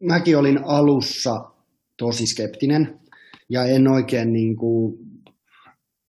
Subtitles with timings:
[0.00, 1.50] mäkin olin alussa
[1.96, 3.00] tosi skeptinen
[3.48, 4.98] ja en oikein, niin kuin,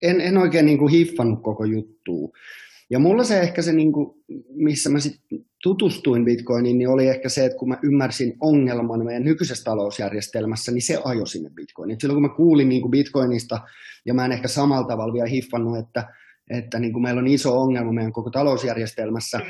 [0.02, 2.28] en, en oikein niin kuin hiffannut koko juttua.
[2.90, 4.10] Ja mulla se ehkä se, niin kuin,
[4.50, 9.24] missä mä sitten tutustuin Bitcoiniin, niin oli ehkä se, että kun mä ymmärsin ongelman meidän
[9.24, 12.00] nykyisessä talousjärjestelmässä, niin se ajoi sinne Bitcoiniin.
[12.00, 13.60] silloin kun mä kuulin niin kuin Bitcoinista,
[14.06, 16.14] ja mä en ehkä samalla tavalla vielä hiffannut, että,
[16.50, 19.40] että niin kuin meillä on iso ongelma meidän koko talousjärjestelmässä.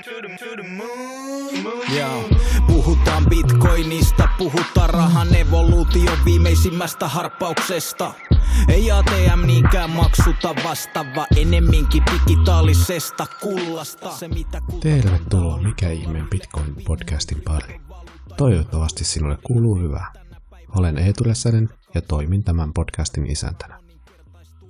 [1.94, 2.57] Yeah.
[2.78, 8.14] Puhutaan bitcoinista, puhutaan rahan evoluution viimeisimmästä harppauksesta.
[8.68, 14.10] Ei ATM niinkään maksuta vastaava, enemminkin digitaalisesta kullasta.
[14.10, 17.80] Se, mitä Tervetuloa Mikä ihmeen Bitcoin-podcastin pari.
[18.36, 20.12] Toivottavasti sinulle kuuluu hyvää.
[20.76, 21.24] Olen Eetu
[21.94, 23.80] ja toimin tämän podcastin isäntänä.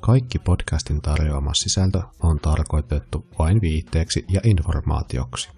[0.01, 5.49] Kaikki podcastin tarjoama sisältö on tarkoitettu vain viitteeksi ja informaatioksi,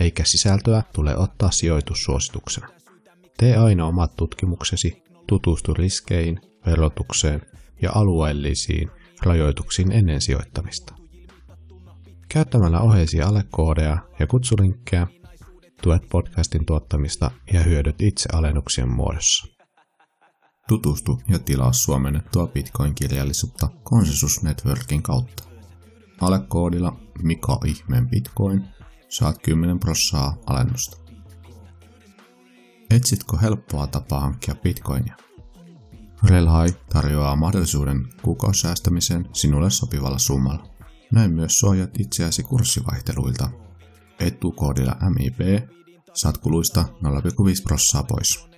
[0.00, 2.68] eikä sisältöä tule ottaa sijoitussuosituksena.
[3.36, 7.42] Tee aina omat tutkimuksesi, tutustu riskeihin, verotukseen
[7.82, 8.90] ja alueellisiin
[9.22, 10.94] rajoituksiin ennen sijoittamista.
[12.28, 15.06] Käyttämällä oheisia alekoodeja ja kutsulinkkejä
[15.82, 19.46] tuet podcastin tuottamista ja hyödyt itse alennuksien muodossa.
[20.68, 25.44] Tutustu ja tilaa suomennettua Bitcoin-kirjallisuutta Consensus Networkin kautta.
[26.20, 28.64] Alekoodilla Mika Ihmeen Bitcoin
[29.10, 30.96] saat 10 prossaa alennusta.
[32.90, 35.16] Etsitkö helppoa tapaa hankkia bitcoinia?
[36.24, 40.66] Relhai tarjoaa mahdollisuuden kuukausisäästämiseen sinulle sopivalla summalla.
[41.12, 43.50] Näin myös suojat itseäsi kurssivaihteluilta.
[44.20, 45.68] Etukoodilla MIP
[46.14, 48.48] saat kuluista 0,5 prossaa pois.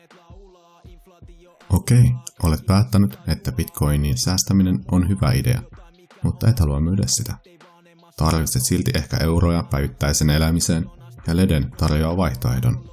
[1.70, 5.62] Okei, olet päättänyt, että bitcoinin säästäminen on hyvä idea,
[6.22, 7.36] mutta et halua myydä sitä.
[8.16, 10.86] Tarvitset silti ehkä euroja päivittäisen elämiseen,
[11.26, 12.90] ja Leden tarjoaa vaihtoehdon.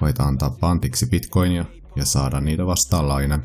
[0.00, 1.64] Voit antaa pantiksi bitcoinia
[1.96, 3.42] ja saada niitä vastaan lainan,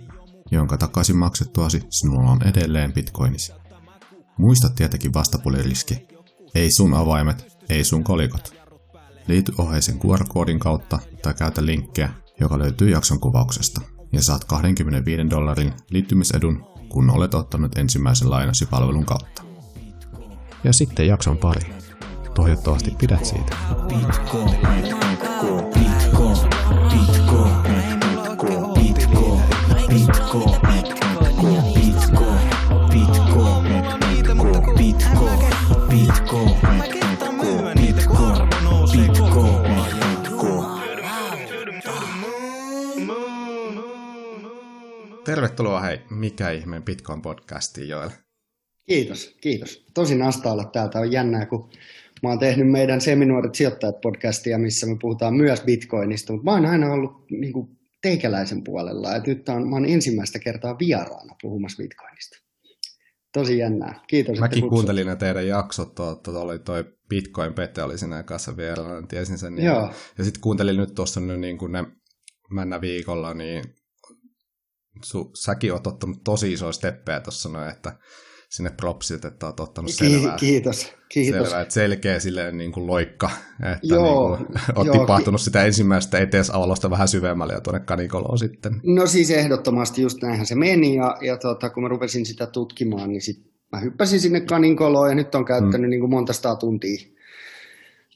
[0.52, 3.54] jonka takaisin maksettuasi sinulla on edelleen bitcoinisi.
[4.38, 6.08] Muista tietenkin vastapuliriski.
[6.56, 8.54] Ei sun avaimet, ei sun kolikot.
[9.28, 15.74] Liity oheisen QR-koodin kautta tai käytä linkkiä, joka löytyy jakson kuvauksesta ja saat 25 dollarin
[15.90, 19.53] liittymisedun, kun olet ottanut ensimmäisen lainasi palvelun kautta.
[20.64, 21.62] Ja sitten jakson pari.
[22.36, 23.56] Toivottavasti pidät siitä.
[23.88, 26.38] Bitcoin, Bitcoin, Bitcoin,
[26.90, 29.42] Bitcoin, Bitcoin, Bitcoin,
[29.90, 30.60] Bitcoin,
[31.94, 32.40] Bitcoin,
[32.90, 33.64] Bitcoin,
[34.08, 35.40] Bitcoin, Bitcoin,
[35.90, 38.50] Bitcoin, Bitcoin, Bitcoin,
[38.92, 39.64] Bitcoin,
[40.12, 40.84] Bitcoin.
[45.24, 48.10] Tervetuloa hei, mikä ihmeen Bitcoin-podcastiin Joel.
[48.88, 49.86] Kiitos, kiitos.
[49.94, 51.00] Tosi nasta olla täältä.
[51.00, 51.70] On jännää, kun
[52.24, 56.66] mä oon tehnyt meidän Seminuoret sijoittajat podcastia, missä me puhutaan myös Bitcoinista, mutta mä oon
[56.66, 59.16] aina ollut niin kuin, teikäläisen puolella.
[59.16, 62.38] Et nyt on, mä oon ensimmäistä kertaa vieraana puhumassa Bitcoinista.
[63.34, 64.04] Tosi jännää.
[64.08, 68.24] Kiitos, Mäkin että kuuntelin ne teidän jaksot, tuo, tuo oli toi Bitcoin Pete oli siinä
[68.24, 69.56] kanssa vielä, niin tiesin sen.
[69.56, 69.94] Niin, Joo.
[70.18, 71.84] Ja sitten kuuntelin nyt tuossa nyt niin kuin ne
[72.50, 73.64] männä viikolla, niin
[75.04, 77.98] su, säkin oot ottanut tosi isoja steppejä tuossa noin, että
[78.54, 80.38] sinne propsit, että oot ottanut Ki- selvää.
[80.38, 81.50] kiitos, kiitos.
[81.50, 83.30] Selvä, että selkeä silleen niin kuin loikka,
[83.74, 88.38] että Joo, niin kuin, oot joo, tipahtunut sitä ensimmäistä eteisavalosta vähän syvemmälle ja tuonne kanikoloon
[88.38, 88.82] sitten.
[88.84, 93.10] No siis ehdottomasti just näinhän se meni ja, ja tota, kun mä rupesin sitä tutkimaan,
[93.10, 95.90] niin sit mä hyppäsin sinne kaninkoloon ja nyt on käyttänyt mm.
[95.90, 97.14] niin kuin monta sataa tuntia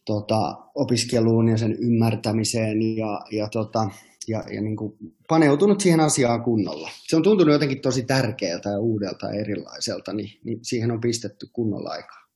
[0.05, 3.89] tota, opiskeluun ja sen ymmärtämiseen ja, ja, tota,
[4.27, 6.89] ja, ja niin kuin paneutunut siihen asiaan kunnolla.
[7.07, 11.47] Se on tuntunut jotenkin tosi tärkeältä ja uudelta ja erilaiselta, niin, niin siihen on pistetty
[11.53, 12.27] kunnolla aikaa.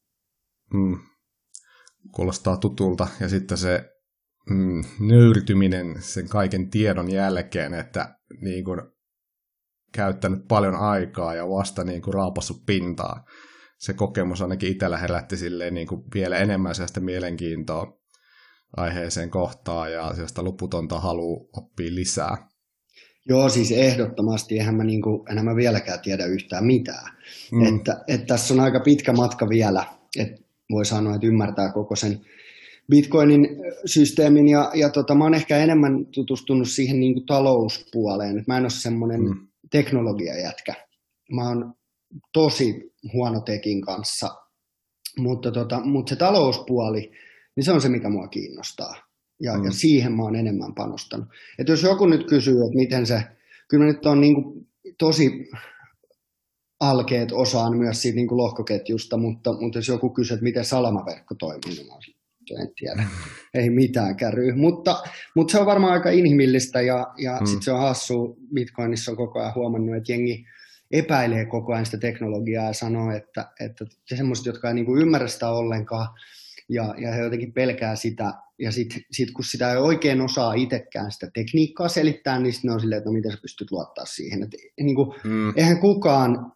[0.74, 1.00] Mm.
[2.12, 3.07] Kuulostaa tutulta.
[3.19, 3.90] Ja sitten se
[4.50, 8.81] mm, nöyrtyminen sen kaiken tiedon jälkeen, että niin kuin,
[9.91, 13.25] käyttänyt paljon aikaa ja vasta niin kuin, raapassut pintaa.
[13.78, 18.00] Se kokemus ainakin itsellä herätti silleen, niin kuin, vielä enemmän sellaista mielenkiintoa
[18.78, 22.48] aiheeseen kohtaan ja sellaista loputonta halua oppia lisää.
[23.30, 27.12] Joo, siis ehdottomasti, eihän mä, niin kuin, enhän mä vieläkään tiedä yhtään mitään.
[27.51, 27.75] Mm.
[27.75, 29.86] Että, että tässä on aika pitkä matka vielä,
[30.19, 30.42] että
[30.72, 32.22] voi sanoa, että ymmärtää koko sen
[32.90, 33.48] Bitcoinin
[33.86, 38.38] systeemin ja, ja tota, mä oon ehkä enemmän tutustunut siihen niin kuin talouspuoleen.
[38.40, 39.48] Et mä en ole semmoinen mm.
[39.72, 40.74] teknologiajätkä.
[41.31, 41.74] Mä oon
[42.34, 44.30] tosi huono tekin kanssa,
[45.18, 47.12] mutta, tota, mutta se talouspuoli,
[47.56, 48.95] niin se on se, mikä mua kiinnostaa.
[49.39, 49.63] Ja, mm.
[49.63, 51.27] ja siihen mä oon enemmän panostanut.
[51.59, 53.24] Et jos joku nyt kysyy, että miten se,
[53.69, 54.68] kyllä nyt on niin kuin
[54.98, 55.50] tosi
[56.80, 61.36] alkeet osaan myös siitä niin kuin lohkoketjusta, mutta, mutta jos joku kysyy, että miten salamaverkko
[61.36, 61.94] toimii, niin mä
[62.62, 63.03] en tiedä.
[63.54, 65.04] Ei mitään käry, mutta,
[65.36, 67.45] mutta se on varmaan aika inhimillistä ja, ja mm.
[67.45, 70.45] sitten se on hassu, Bitcoinissa on koko ajan huomannut, että jengi
[70.92, 75.50] epäilee koko ajan sitä teknologiaa ja sanoo, että, että semmoiset, jotka ei niin ymmärrä sitä
[75.50, 76.07] ollenkaan,
[76.71, 81.12] ja, ja he jotenkin pelkää sitä, ja sitten sit kun sitä ei oikein osaa itsekään
[81.12, 84.44] sitä tekniikkaa selittää, niin sitten ne on silleen, että no miten sä pystyt luottaa siihen.
[84.44, 84.50] Et,
[84.81, 85.53] niin kuin, mm.
[85.56, 86.51] Eihän kukaan,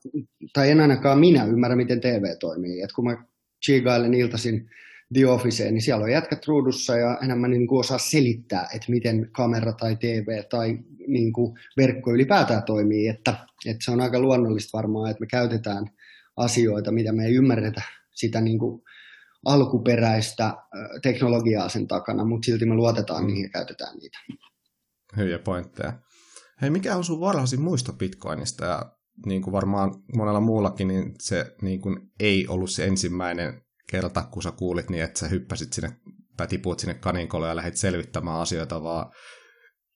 [0.53, 2.81] tai en ainakaan minä ymmärrä, miten TV toimii.
[2.81, 3.25] Et kun mä
[3.65, 4.69] chigailen iltaisin
[5.13, 9.29] The Officeen, niin siellä on jätkät ruudussa ja enemmän niin kuin osaa selittää, että miten
[9.31, 13.07] kamera tai TV tai niin kuin verkko ylipäätään toimii.
[13.07, 13.35] Että,
[13.65, 15.85] että se on aika luonnollista varmaan, että me käytetään
[16.37, 17.81] asioita, mitä me ei ymmärretä
[18.11, 18.81] sitä niin kuin
[19.45, 20.53] alkuperäistä
[21.01, 23.27] teknologiaa sen takana, mutta silti me luotetaan mm.
[23.27, 24.17] niihin ja käytetään niitä.
[25.17, 25.93] Hyviä pointteja.
[26.61, 28.65] Hei, mikä on sun varhaisin muisto Bitcoinista?
[28.65, 28.91] Ja
[29.25, 33.61] niin kuin varmaan monella muullakin, niin se niin kuin ei ollut se ensimmäinen
[33.91, 35.97] kerta, kun sä kuulit niin, että sä hyppäsit sinne,
[36.37, 39.11] tai tipuit sinne kaninkolle ja lähdit selvittämään asioita, vaan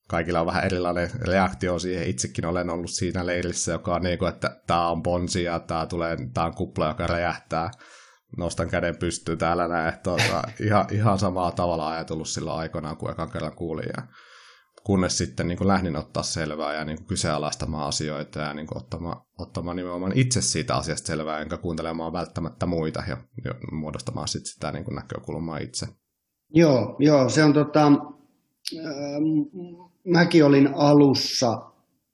[0.07, 2.07] kaikilla on vähän erilainen reaktio siihen.
[2.07, 5.85] Itsekin olen ollut siinä leirissä, joka on niin kuin, että tämä on ponsi ja tämä,
[5.85, 7.71] tulee, tämä on kupla, joka räjähtää
[8.37, 9.93] nostan käden pystyyn täällä näin.
[10.03, 13.89] Tuota, ihan, ihan samaa tavalla ajatellut sillä aikoinaan, kun ekan kerran kuulin.
[13.97, 14.03] Ja
[14.83, 18.77] kunnes sitten niin kuin lähdin ottaa selvää ja niin kuin kyseenalaistamaan asioita ja niin kuin
[18.77, 23.17] ottamaan, ottamaan nimenomaan itse siitä asiasta selvää, enkä kuuntelemaan välttämättä muita ja,
[23.71, 25.87] muodostamaan sitten sitä niin kuin näkökulmaa itse.
[26.53, 28.85] Joo, joo, se on tota, äh,
[30.07, 31.71] mäkin olin alussa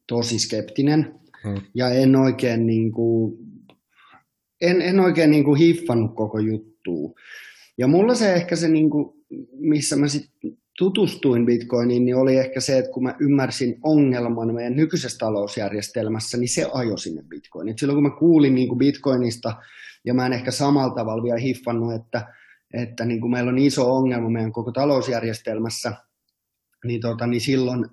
[0.08, 1.62] tosi skeptinen hmm.
[1.74, 3.38] ja en oikein niin kuin,
[4.62, 7.12] en, en oikein niin kuin hiffannut koko juttua.
[7.78, 9.14] Ja mulla se ehkä se, niin kuin,
[9.52, 14.76] missä mä sitten tutustuin Bitcoiniin, niin oli ehkä se, että kun mä ymmärsin ongelman meidän
[14.76, 17.78] nykyisessä talousjärjestelmässä, niin se ajoi sinne Bitcoiniin.
[17.80, 19.54] silloin kun mä kuulin niin kuin Bitcoinista,
[20.06, 22.34] ja mä en ehkä samalla tavalla vielä hiffannut, että,
[22.74, 25.94] että niin kuin meillä on iso ongelma meidän koko talousjärjestelmässä,
[26.86, 27.86] niin, tota, niin silloin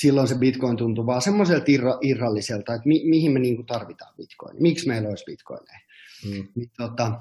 [0.00, 4.56] silloin se bitcoin tuntuu vaan semmoiselta irra, irralliselta, että mi, mihin me niinku tarvitaan bitcoin,
[4.62, 5.78] miksi meillä olisi bitcoineja.
[6.26, 6.48] Mm.
[6.54, 7.20] Niin, tota,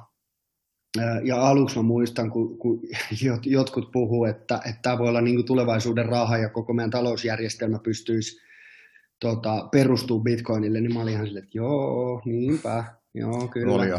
[1.23, 2.81] ja aluksi mä muistan, kun, kun
[3.45, 8.41] jotkut puhuu, että, että tämä voi olla niinku tulevaisuuden raha ja koko meidän talousjärjestelmä pystyisi
[9.19, 12.83] tota, perustuu bitcoinille, niin mä olin ihan silleen, että joo, niinpä,
[13.13, 13.73] joo, kyllä.
[13.73, 13.89] Oli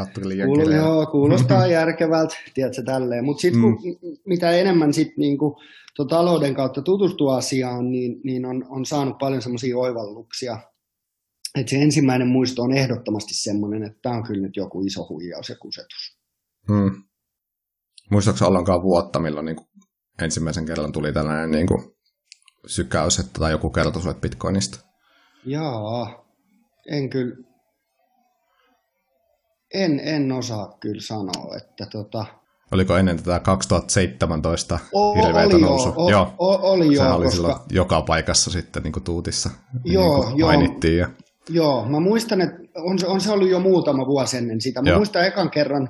[0.44, 3.24] Kuul, joo, kuulostaa järkevältä, tiedätkö, tälleen.
[3.24, 4.16] Mutta sitten mm.
[4.26, 5.60] mitä enemmän sit niinku,
[5.98, 10.58] to, talouden kautta tutustua asiaan, niin, niin on, on saanut paljon semmoisia oivalluksia.
[11.58, 15.48] Että se ensimmäinen muisto on ehdottomasti semmoinen, että tämä on kyllä nyt joku iso huijaus
[15.48, 16.18] ja kusetus.
[16.68, 17.02] Hmm.
[18.10, 19.68] Muistatko ollenkaan vuotta, milloin niin kuin
[20.22, 21.82] ensimmäisen kerran tuli tällainen niin kuin
[22.66, 24.80] sykäys, että, tai joku kertoi sinulle Bitcoinista?
[25.44, 26.26] Jaa,
[26.90, 27.36] en kyllä,
[29.74, 32.26] en, en osaa kyllä sanoa, että tota...
[32.72, 35.88] Oliko ennen tätä 2017 o, hirveätä oli nousu?
[35.88, 36.34] Joo, joo.
[36.38, 37.36] O, oli Sehän joo, oli koska...
[37.36, 39.50] silloin joka paikassa sitten niin kuin tuutissa,
[39.84, 40.48] joo, niin kuin joo.
[40.48, 40.98] mainittiin.
[40.98, 41.08] Ja...
[41.48, 44.82] Joo, mä muistan, että on, on se ollut jo muutama vuosi ennen sitä.
[44.82, 44.98] Mä joo.
[44.98, 45.88] muistan ekan kerran,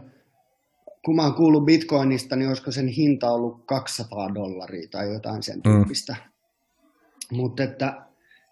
[1.05, 5.57] kun mä oon kuullut bitcoinista, niin olisiko sen hinta ollut 200 dollaria tai jotain sen
[5.57, 5.63] mm.
[5.63, 6.17] tyyppistä.
[7.33, 7.37] Mm.
[7.37, 8.03] Mutta että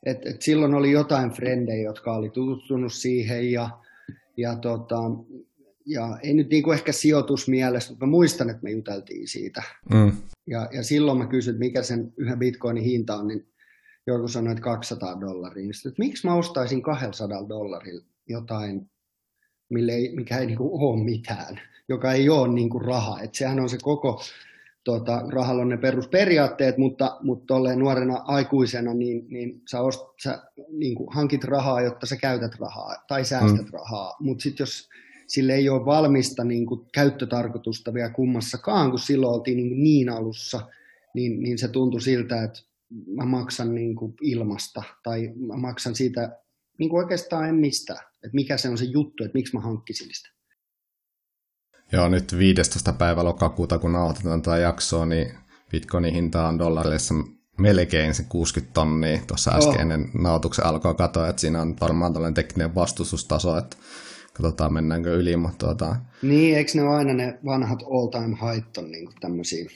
[0.06, 3.70] et, et silloin oli jotain frendejä, jotka oli tutustunut siihen ja,
[4.36, 5.00] ja, tota,
[5.86, 9.62] ja ei nyt niinku ehkä sijoitusmielessä, mutta mä muistan, että me juteltiin siitä.
[9.94, 10.12] Mm.
[10.46, 13.46] Ja, ja silloin mä kysyin, että mikä sen yhden bitcoinin hinta on, niin
[14.06, 15.72] joku sanoi, että 200 dollaria.
[15.72, 18.90] Sitten, että miksi mä ostaisin 200 dollarilla jotain,
[19.68, 23.20] mille ei, mikä ei niinku ole mitään, joka ei ole niinku raha.
[23.20, 24.22] Et sehän on se koko,
[24.84, 30.94] tota, rahalla on ne perusperiaatteet, mutta, mutta nuorena aikuisena niin, niin sä, ost, sä niin
[30.94, 33.72] kuin hankit rahaa, jotta sä käytät rahaa tai säästät mm.
[33.72, 34.16] rahaa.
[34.20, 34.88] Mutta sitten jos
[35.26, 40.68] sille ei ole valmista niin kuin käyttötarkoitusta vielä kummassakaan, kun silloin oltiin niin, niin alussa,
[41.14, 42.60] niin, niin se tuntui siltä, että
[43.06, 46.38] mä maksan niin kuin ilmasta tai mä maksan siitä
[46.78, 48.06] niin kuin oikeastaan en mistään.
[48.14, 50.28] Että mikä se on se juttu, että miksi mä hankkisin sitä.
[51.92, 52.92] Joo, nyt 15.
[52.92, 55.32] päivä lokakuuta, kun nauhoitetaan tätä jaksoa, niin
[55.70, 57.14] Bitcoinin hinta on dollarissa
[57.58, 59.20] melkein se 60 tonnia.
[59.26, 59.80] Tuossa äsken oh.
[59.80, 63.76] ennen nauhoituksen alkoi katoa, että siinä on varmaan tällainen tekninen vastustustaso, että
[64.36, 65.96] katsotaan mennäänkö yli, mutta tuota...
[66.22, 69.70] Niin, eikö ne ole aina ne vanhat all time height on niin tämmöisiä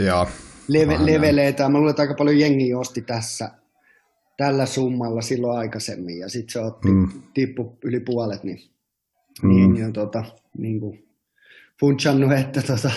[0.00, 0.28] Joo.
[0.68, 1.68] Leve, leveleitä.
[1.68, 3.50] Mä luulen, että aika paljon jengi osti tässä
[4.36, 7.08] tällä summalla silloin aikaisemmin, ja sitten se otti, mm.
[7.34, 8.60] tippu yli puolet, niin,
[9.42, 9.48] mm.
[9.48, 10.24] niin, niin, tota,
[10.58, 11.08] niin kuin
[11.80, 12.90] funchannut, että tota,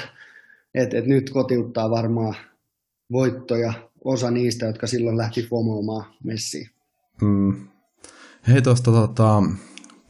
[0.73, 2.35] et, et nyt kotiuttaa varmaan
[3.11, 3.73] voittoja
[4.05, 6.69] osa niistä, jotka silloin lähti FOMOamaan messiin.
[7.21, 7.67] Mm.
[8.47, 9.43] Hei tuosta tota,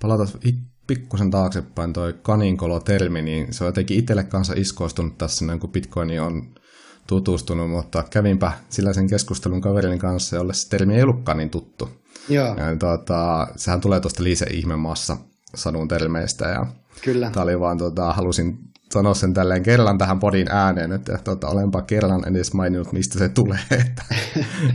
[0.01, 0.27] palataan
[0.87, 6.21] pikkusen taaksepäin toi kaninkolo-termi, niin se on jotenkin itselle kanssa iskoistunut tässä, niin kun Bitcoin
[6.21, 6.43] on
[7.07, 11.89] tutustunut, mutta kävinpä sillä sen keskustelun kaverin kanssa, jolle se termi ei ollutkaan niin tuttu.
[12.29, 12.47] Joo.
[12.47, 15.17] Ja, tuota, sehän tulee tuosta Liise Ihmemaassa
[15.55, 16.65] sadun termeistä ja
[17.01, 17.31] Kyllä.
[17.31, 18.59] Tämä oli vaan, tota, halusin
[18.91, 23.29] sanoa sen tälleen kerran tähän podin ääneen, että tota, olenpa kerran edes maininnut, mistä se
[23.29, 23.59] tulee.
[23.85, 24.03] että,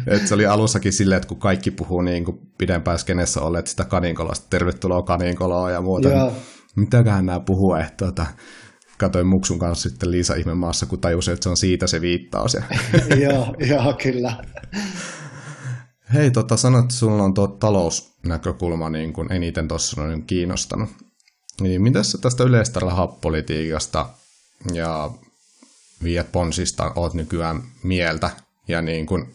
[0.06, 3.84] että se oli alussakin silleen, että kun kaikki puhuu niin kuin pidempään skenessä olleet sitä
[3.84, 6.26] kaninkolosta, tervetuloa kaninkoloa ja muuta, Joo.
[6.26, 6.36] niin
[6.76, 8.26] mitäköhän nämä puhuu, että tota,
[8.98, 12.56] katoin Muksun kanssa sitten Liisa Ihmemaassa, kun tajusin, että se on siitä se viittaus.
[13.24, 14.36] Joo, joo, kyllä.
[16.14, 20.90] Hei, tota, sanoit, että sulla on tuo talousnäkökulma niin kuin eniten tuossa niin kiinnostanut.
[21.62, 24.08] Niin mitä sä tästä yleistä rahapolitiikasta
[24.72, 25.10] ja
[26.04, 28.30] viet ponsista oot nykyään mieltä
[28.68, 29.26] ja niin kuin,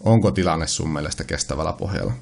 [0.00, 2.12] onko tilanne sun mielestä kestävällä pohjalla?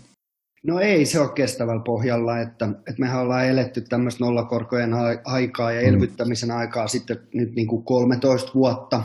[0.66, 4.90] No ei se ole kestävällä pohjalla, että, että mehän ollaan eletty tämmöistä nollakorkojen
[5.24, 9.02] aikaa ja elvyttämisen aikaa sitten nyt niin kuin 13 vuotta.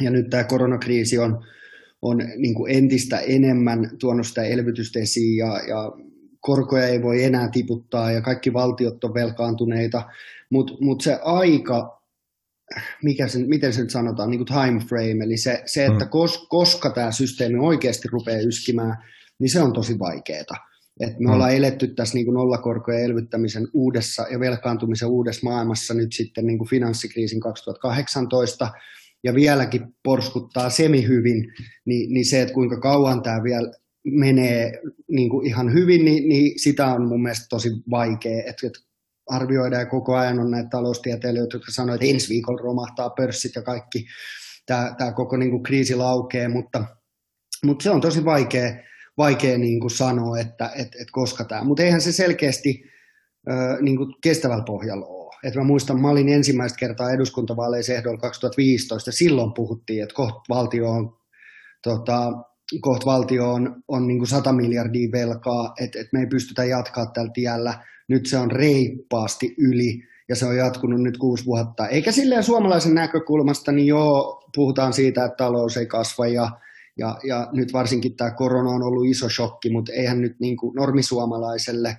[0.00, 1.44] Ja nyt tämä koronakriisi on,
[2.02, 5.92] on niin kuin entistä enemmän tuonut sitä elvytystä esiin ja, ja
[6.40, 10.02] korkoja ei voi enää tiputtaa ja kaikki valtiot on velkaantuneita,
[10.50, 12.02] mutta mut se aika,
[13.02, 16.10] mikä se, miten se nyt sanotaan, niin kuin time frame, eli se, se että Mm.
[16.10, 18.96] kos, koska tämä systeemi oikeasti rupeaa yskimään,
[19.38, 20.68] niin se on tosi vaikeaa.
[21.00, 21.32] Et me Mm.
[21.34, 26.58] ollaan eletty tässä niin kuin nollakorkojen elvyttämisen uudessa ja velkaantumisen uudessa maailmassa nyt sitten niin
[26.58, 28.70] kuin finanssikriisin 2018
[29.24, 31.52] ja vieläkin porskuttaa semi-hyvin,
[31.84, 33.72] niin, niin se, että kuinka kauan tämä vielä
[34.10, 38.42] menee niin kuin ihan hyvin, niin, niin sitä on mun mielestä tosi vaikea.
[38.46, 38.72] Et, et
[39.28, 43.62] arvioidaan ja koko ajan on näitä taloustieteilijöitä, jotka sanoo, että ensi viikolla romahtaa pörssit ja
[43.62, 44.06] kaikki.
[44.66, 46.84] Tämä, koko niin kuin kriisi laukee, mutta,
[47.64, 48.76] mutta se on tosi vaikea,
[49.18, 51.64] vaikea niin kuin sanoa, että et, et koska tämä.
[51.64, 52.84] Mutta eihän se selkeästi
[53.80, 55.34] niin kuin kestävällä pohjalla ole.
[55.44, 60.90] Et mä muistan, mä olin ensimmäistä kertaa eduskuntavaaleissa ehdolla 2015, silloin puhuttiin, että kohta valtio
[60.90, 61.16] on
[61.82, 62.32] tota,
[62.80, 67.06] kohta valtio on, on niin kuin 100 miljardia velkaa, että et me ei pystytä jatkaa
[67.06, 67.84] tällä tiellä.
[68.08, 71.88] Nyt se on reippaasti yli ja se on jatkunut nyt kuusi vuotta.
[71.88, 76.50] Eikä silleen suomalaisen näkökulmasta, niin joo, puhutaan siitä, että talous ei kasva ja,
[76.98, 80.74] ja, ja nyt varsinkin tämä korona on ollut iso shokki, mutta eihän nyt niin kuin
[80.74, 81.96] normisuomalaiselle,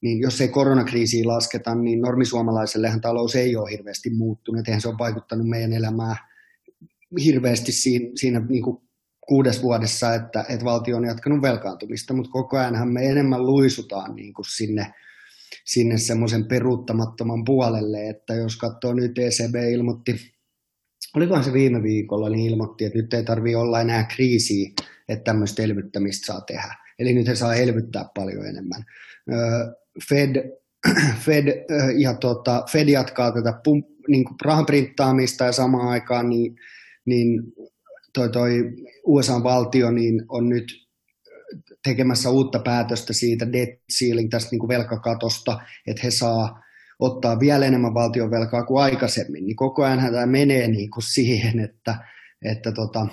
[0.00, 4.68] niin jos ei koronakriisiä lasketa, niin normisuomalaisellehan talous ei ole hirveästi muuttunut.
[4.68, 6.16] Eihän se ole vaikuttanut meidän elämään
[7.24, 8.84] hirveästi siinä, siinä niin kuin
[9.28, 14.34] kuudes vuodessa, että, että valtio on jatkanut velkaantumista, mutta koko ajanhan me enemmän luisutaan niin
[14.34, 14.94] kuin sinne,
[15.64, 20.32] sinne semmoisen peruuttamattoman puolelle, että jos katsoo nyt ECB ilmoitti,
[21.16, 24.70] olikohan se viime viikolla, niin ilmoitti, että nyt ei tarvitse olla enää kriisiä,
[25.08, 26.74] että tämmöistä elvyttämistä saa tehdä.
[26.98, 28.84] Eli nyt he saa elvyttää paljon enemmän.
[30.08, 30.60] Fed,
[31.24, 31.64] Fed,
[31.96, 36.56] ja tota, Fed jatkaa tätä pump, niin kuin rahanprinttaamista ja samaan aikaan niin,
[37.04, 37.42] niin
[38.14, 38.72] toi, toi
[39.04, 40.64] USA-valtio niin on nyt
[41.84, 46.64] tekemässä uutta päätöstä siitä debt ceiling, tästä niin kuin velkakatosta, että he saa
[46.98, 51.60] ottaa vielä enemmän valtion velkaa kuin aikaisemmin, niin koko ajan tämä menee niin kuin siihen,
[51.60, 51.96] että,
[52.42, 53.06] että, tota,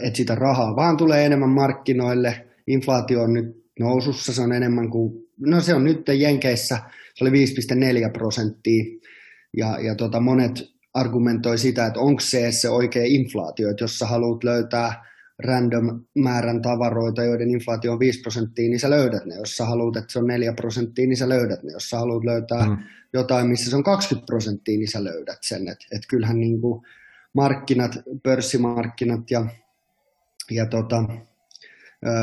[0.00, 5.12] että sitä rahaa vaan tulee enemmän markkinoille, inflaatio on nyt nousussa, se on enemmän kuin,
[5.40, 6.78] no se on nyt Jenkeissä,
[7.14, 8.84] se oli 5,4 prosenttia,
[9.56, 14.06] ja, ja tota, monet argumentoi sitä, että onko se se oikea inflaatio, että jos sä
[14.06, 15.04] haluat löytää
[15.38, 19.34] random määrän tavaroita, joiden inflaatio on 5 prosenttia, niin sä löydät ne.
[19.34, 21.72] Jos sä haluat, että se on 4 prosenttia, niin sä löydät ne.
[21.72, 22.76] Jos sä haluat löytää mm.
[23.12, 25.68] jotain, missä se on 20 prosenttia, niin sä löydät sen.
[25.68, 26.82] Et, et kyllähän niin kuin
[27.32, 29.46] markkinat, pörssimarkkinat ja,
[30.50, 31.04] ja tota,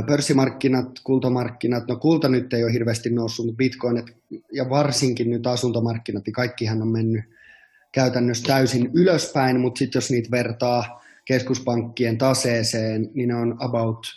[0.08, 4.06] pörssimarkkinat, kultamarkkinat, no kulta nyt ei ole hirveästi noussut, mutta bitcoinit
[4.52, 7.24] ja varsinkin nyt asuntomarkkinat, niin kaikkihan on mennyt
[7.94, 14.08] käytännössä täysin ylöspäin, mutta sitten jos niitä vertaa keskuspankkien taseeseen, niin ne on about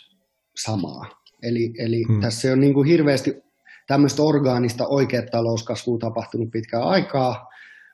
[0.55, 1.05] samaa.
[1.43, 2.21] Eli, eli hmm.
[2.21, 3.43] tässä on niin kuin hirveästi
[3.87, 7.49] tämmöistä orgaanista oikeat talouskasvua tapahtunut pitkään aikaa,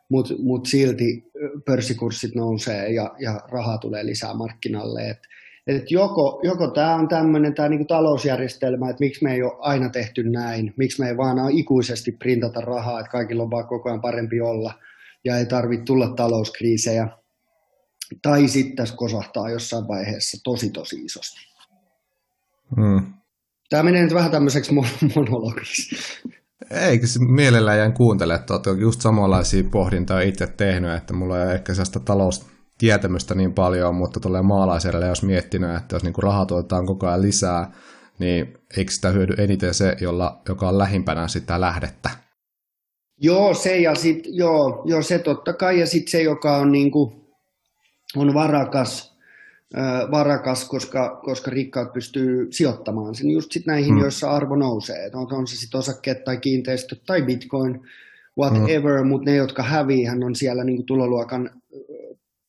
[0.09, 1.31] mutta mut silti
[1.65, 5.09] pörssikurssit nousee ja, ja rahaa tulee lisää markkinalle.
[5.09, 5.19] Et,
[5.67, 9.89] et joko, joko tämä on tämmöinen tää niinku talousjärjestelmä, että miksi me ei ole aina
[9.89, 14.01] tehty näin, miksi me ei vaan ikuisesti printata rahaa, että kaikilla on vaan koko ajan
[14.01, 14.73] parempi olla
[15.25, 17.07] ja ei tarvitse tulla talouskriisejä,
[18.21, 21.39] tai sitten tässä kosahtaa jossain vaiheessa tosi tosi isosti.
[22.77, 23.13] Mm.
[23.69, 24.71] Tämä menee nyt vähän tämmöiseksi
[25.15, 25.95] monologiksi.
[26.71, 31.45] Eikä se mielellään jään kuuntele, että olet just samanlaisia pohdintoja itse tehnyt, että mulla ei
[31.45, 36.45] ole ehkä sellaista taloustietämystä niin paljon, mutta tulee maalaiselle, jos miettinyt, että jos niinku rahaa
[36.45, 37.71] tuotetaan koko ajan lisää,
[38.19, 42.22] niin eikö sitä hyödy eniten se, jolla, joka on lähimpänä sitä lähdettä?
[43.21, 47.13] Joo, se ja sit, joo, joo, se totta kai, ja sitten se, joka on, niinku,
[48.15, 49.17] on varakas,
[49.77, 53.99] ö, varakas koska, koska rikkaat pystyy sijoittamaan sen just sit näihin, Mm.
[53.99, 55.05] joissa arvo nousee.
[55.05, 57.79] Et on, on se sitten osakkeet tai kiinteistöt tai bitcoin,
[58.39, 59.07] whatever, mm.
[59.07, 61.49] mutta ne, jotka hävii, hän on siellä niinku tuloluokan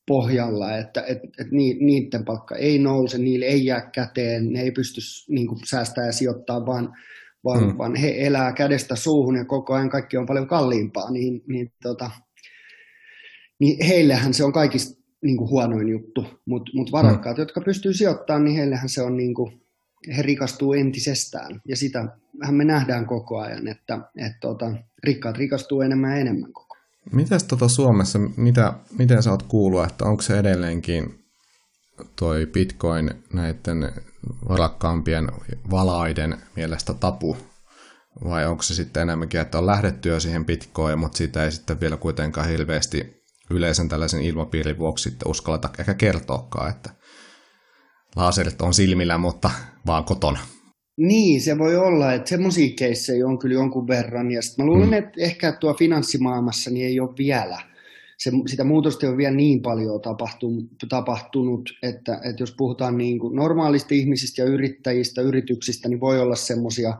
[0.06, 4.71] pohjalla, että et, et ni, niiden palkka ei nouse, niille ei jää käteen, ne ei
[4.71, 6.97] pysty niinku säästämään ja sijoittaa, vaan,
[7.44, 7.78] vaan, Mm.
[7.78, 12.10] vaan he elää kädestä suuhun ja koko ajan kaikki on paljon kalliimpaa, niin, niin, tota,
[13.58, 17.40] niin heillehän se on kaikista niin kuin huonoin juttu, mutta mut varakkaat, mm.
[17.40, 19.60] jotka pystyy sijoittamaan, niin heillehän se on, niin kuin,
[20.16, 21.60] he rikastuu entisestään.
[21.68, 22.10] Ja sitähän
[22.50, 24.72] me nähdään koko ajan, että et, tota,
[25.04, 26.84] rikkaat rikastuu enemmän ja enemmän koko ajan.
[27.12, 31.24] Mitäs tota Suomessa, mitä, miten sä oot kuullut, että onko se edelleenkin
[32.16, 33.92] toi Bitcoin näiden
[34.48, 35.28] varakkaampien
[35.70, 37.36] valaiden mielestä tapu?
[38.24, 41.80] Vai onko se sitten enemmänkin, että on lähdetty jo siihen Bitcoin, mutta sitä ei sitten
[41.80, 46.90] vielä kuitenkaan hirveästi yleisen tällaisen ilmapiirin vuoksi sitten uskalleta ehkä kertoakaan, että
[48.16, 49.50] laserit on silmillä, mutta
[49.86, 50.38] vaan kotona.
[50.96, 54.30] Niin, se voi olla, että semmoisia keissejä on kyllä jonkun verran.
[54.30, 54.92] Ja sit mä luulen, Mm.
[54.92, 57.58] että ehkä tuo finanssimaailmassa niin ei ole vielä.
[58.18, 63.37] Se, sitä muutosta ole vielä niin paljon tapahtunut, tapahtunut että, että jos puhutaan niin kuin
[63.37, 66.94] normaalista ihmisistä ja yrittäjistä, yrityksistä, niin voi olla semmoisia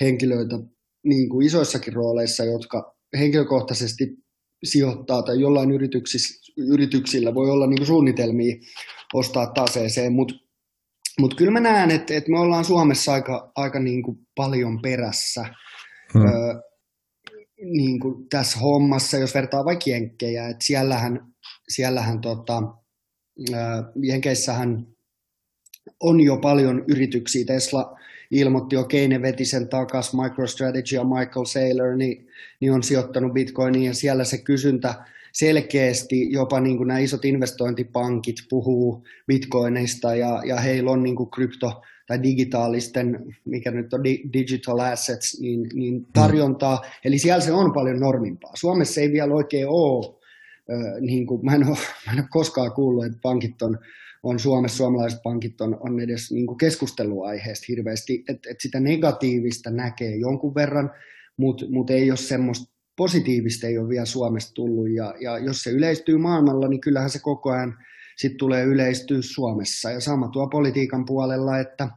[0.00, 0.58] henkilöitä
[1.04, 4.16] niin kuin isoissakin rooleissa, jotka henkilökohtaisesti
[4.64, 5.70] sijoittaa tai jollain
[6.56, 8.56] yrityksillä voi olla niin kuin suunnitelmia
[9.14, 10.34] ostaa taseeseen, mutta
[11.20, 15.46] mutta kyllä mä näen, että, että me ollaan Suomessa aika, aika niin kuin paljon perässä
[16.14, 16.22] Hmm.
[16.22, 16.54] öö,
[17.64, 21.32] niin kuin tässä hommassa, jos vertaa vaikka Jenkkejä, että siellähän,
[21.68, 22.62] siellähän tota,
[24.02, 24.86] Jenkeissähän
[26.00, 27.44] on jo paljon yrityksiä.
[27.44, 27.98] Tesla
[28.30, 32.26] ilmoitti jo, Keine veti sen takas, MicroStrategy ja Michael Saylor niin,
[32.60, 34.94] niin on sijoittanut bitcoiniin ja siellä se kysyntä
[35.32, 41.30] selkeästi jopa niin kuin nämä isot investointipankit puhuu bitcoineista ja, ja heillä on niin kuin
[41.30, 46.76] krypto- tai digitaalisten, mikä nyt on di- digital assets, niin, niin tarjontaa.
[46.76, 46.90] Mm.
[47.04, 48.52] Eli siellä se on paljon normimpaa.
[48.54, 50.14] Suomessa ei vielä oikein ole,
[50.72, 53.78] äh, niin kuin, mä, en ole mä en ole koskaan kuullut, että pankit on,
[54.22, 59.70] on Suomessa, suomalaiset pankit on, on edes niin kuin keskusteluaiheesta hirveästi, että et sitä negatiivista
[59.70, 60.90] näkee jonkun verran,
[61.36, 65.70] mutta mut ei ole semmoista positiivista ei ole vielä Suomesta tullut ja, ja jos se
[65.70, 67.78] yleistyy maailmalla, niin kyllähän se koko ajan
[68.16, 69.90] sitten tulee yleistyä Suomessa.
[69.90, 71.88] Ja sama tuo politiikan puolella, että,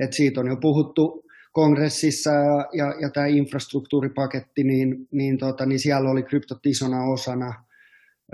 [0.00, 5.78] että siitä on jo puhuttu kongressissa ja, ja, ja tämä infrastruktuuripaketti, niin, niin, tota, niin
[5.78, 7.64] siellä oli kryptot isona osana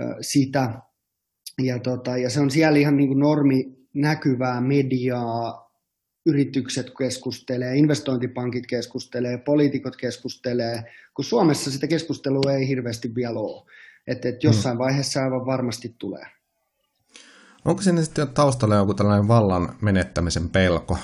[0.01, 0.73] ö, sitä.
[1.61, 5.67] Ja, tota, ja se on siellä ihan niin kuin normi näkyvää mediaa,
[6.25, 10.83] yritykset keskustelee, investointipankit keskustelee, poliitikot keskustelee,
[11.15, 13.65] kun Suomessa sitä keskustelua ei hirveästi vielä ole.
[14.07, 16.25] Että et jossain vaiheessa aivan varmasti tulee.
[17.65, 20.97] Onko siinä sitten taustalla joku tällainen vallan menettämisen pelko,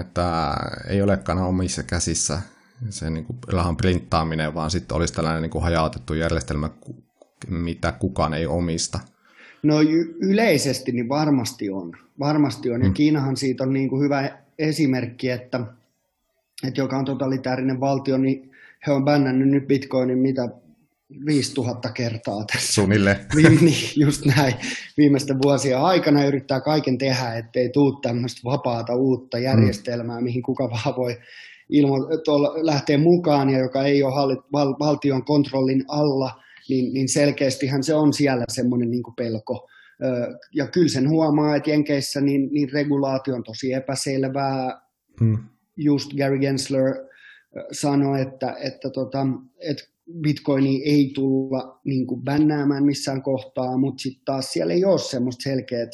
[0.00, 0.54] että
[0.88, 2.40] ei olekaan omissa käsissä
[2.90, 6.70] se niin kuin rahan printtaaminen, vaan sitten olisi tällainen niin kuin hajautettu järjestelmä,
[7.48, 9.00] mitä kukaan ei omista?
[9.62, 11.92] No y- yleisesti niin varmasti on.
[12.18, 12.80] Varmasti on.
[12.80, 12.94] Ja Mm.
[12.94, 15.60] Kiinahan siitä on niin kuin hyvä esimerkki, että,
[16.68, 18.50] että joka on totalitäärinen valtio, niin
[18.86, 20.48] he on bännännyt nyt bitcoinin mitä
[21.26, 22.72] 5000 kertaa tässä.
[22.72, 23.16] Suunnilleen.
[23.36, 24.54] Viime, niin, just näin.
[24.96, 30.96] Viimeisten vuosien aikana yrittää kaiken tehdä, ettei tule tämmöistä vapaata uutta järjestelmää, mihin kuka vaan
[30.96, 31.18] voi
[31.72, 37.08] ilmo- tuolla lähteä mukaan ja joka ei ole hallit, val, valtion kontrollin alla, niin, niin
[37.08, 39.68] selkeästihän se on siellä semmoinen niin pelko.
[40.54, 44.80] Ja kyllä sen huomaa, että Jenkeissä niin, niin regulaatio on tosi epäselvää.
[45.20, 45.38] Mm.
[45.76, 46.94] Just Gary Gensler
[47.72, 49.26] sanoi, että, että, tota,
[49.60, 49.84] että
[50.20, 55.90] bitcoini ei tulla niin bännäämään missään kohtaa, mutta sitten taas siellä ei ole semmoista selkeät,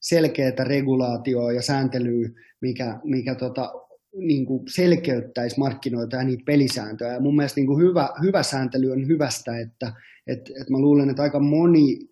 [0.00, 2.28] selkeää regulaatioa ja sääntelyä,
[2.60, 3.72] mikä, mikä tota,
[4.16, 7.12] niin kuin selkeyttäisi markkinoita ja niitä pelisääntöjä.
[7.12, 9.92] Ja mun mielestä niin kuin hyvä, hyvä sääntely on hyvästä, että
[10.26, 12.09] et, et mä luulen, että aika moni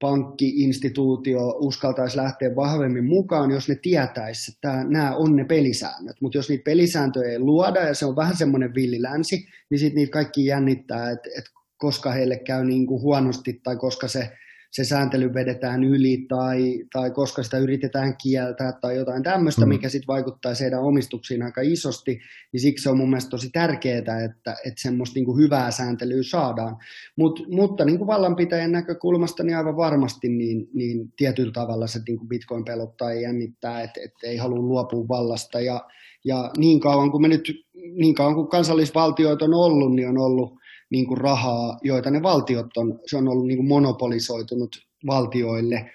[0.00, 6.16] pankkiinstituutio uskaltaisi lähteä vahvemmin mukaan, jos ne tietäisi, että nämä on ne pelisäännöt.
[6.20, 10.12] Mutta jos niitä pelisääntöjä ei luoda ja se on vähän semmoinen villilänsi, niin sitten niitä
[10.12, 14.30] kaikki jännittää, että, että koska heille käy niin kuin huonosti tai koska se,
[14.70, 19.68] se sääntely vedetään yli tai, tai koska sitä yritetään kieltää tai jotain tämmöistä, Mm.
[19.68, 22.20] mikä sitten vaikuttaa heidän omistuksiin aika isosti,
[22.52, 26.22] niin siksi se on mun mielestä tosi tärkeää, että, että semmoista niin kuin hyvää sääntelyä
[26.22, 26.76] saadaan.
[27.16, 32.18] Mut, mutta niin kuin vallanpitäjän näkökulmasta niin aivan varmasti niin, niin tietyllä tavalla se niin
[32.18, 35.86] kuin Bitcoin pelottaa ja jännittää, että, että ei halua luopua vallasta ja,
[36.24, 40.59] ja niin kauan kuin me nyt, niin kauan kuin kansallisvaltioita on ollut, niin on ollut
[40.90, 44.76] niin kuin rahaa, joita ne valtiot on, se on ollut niin kuin monopolisoitunut
[45.06, 45.90] valtioille,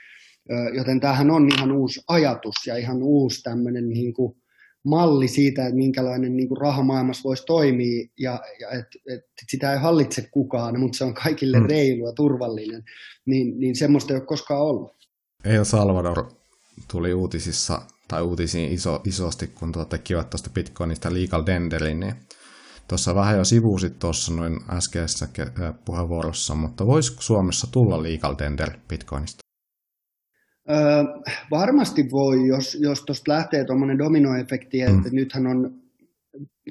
[0.73, 4.35] joten tämähän on ihan uusi ajatus ja ihan uusi tämmöinen niin kuin
[4.85, 9.73] malli siitä, että minkälainen niin kuin raha maailmassa voisi toimia ja, ja että et sitä
[9.73, 11.65] ei hallitse kukaan, mutta se on kaikille mm.
[11.65, 12.83] reilu ja turvallinen,
[13.25, 14.91] niin, niin semmoista ei ole koskaan ollut.
[15.43, 16.25] El Salvador
[16.91, 22.15] tuli uutisissa tai uutisiin iso, isosti, kun tuota tekivät tuosta Bitcoinista legal tenderin, niin
[22.87, 25.27] tuossa vähän jo sivuusit tuossa noin äskeisessä
[25.85, 29.39] puheenvuorossa, mutta voisiko Suomessa tulla legal tender Bitcoinista?
[30.69, 31.03] Öö,
[31.51, 35.15] varmasti voi, jos, jos tuosta lähtee tuommoinen dominoefekti, että mm.
[35.15, 35.81] nythän on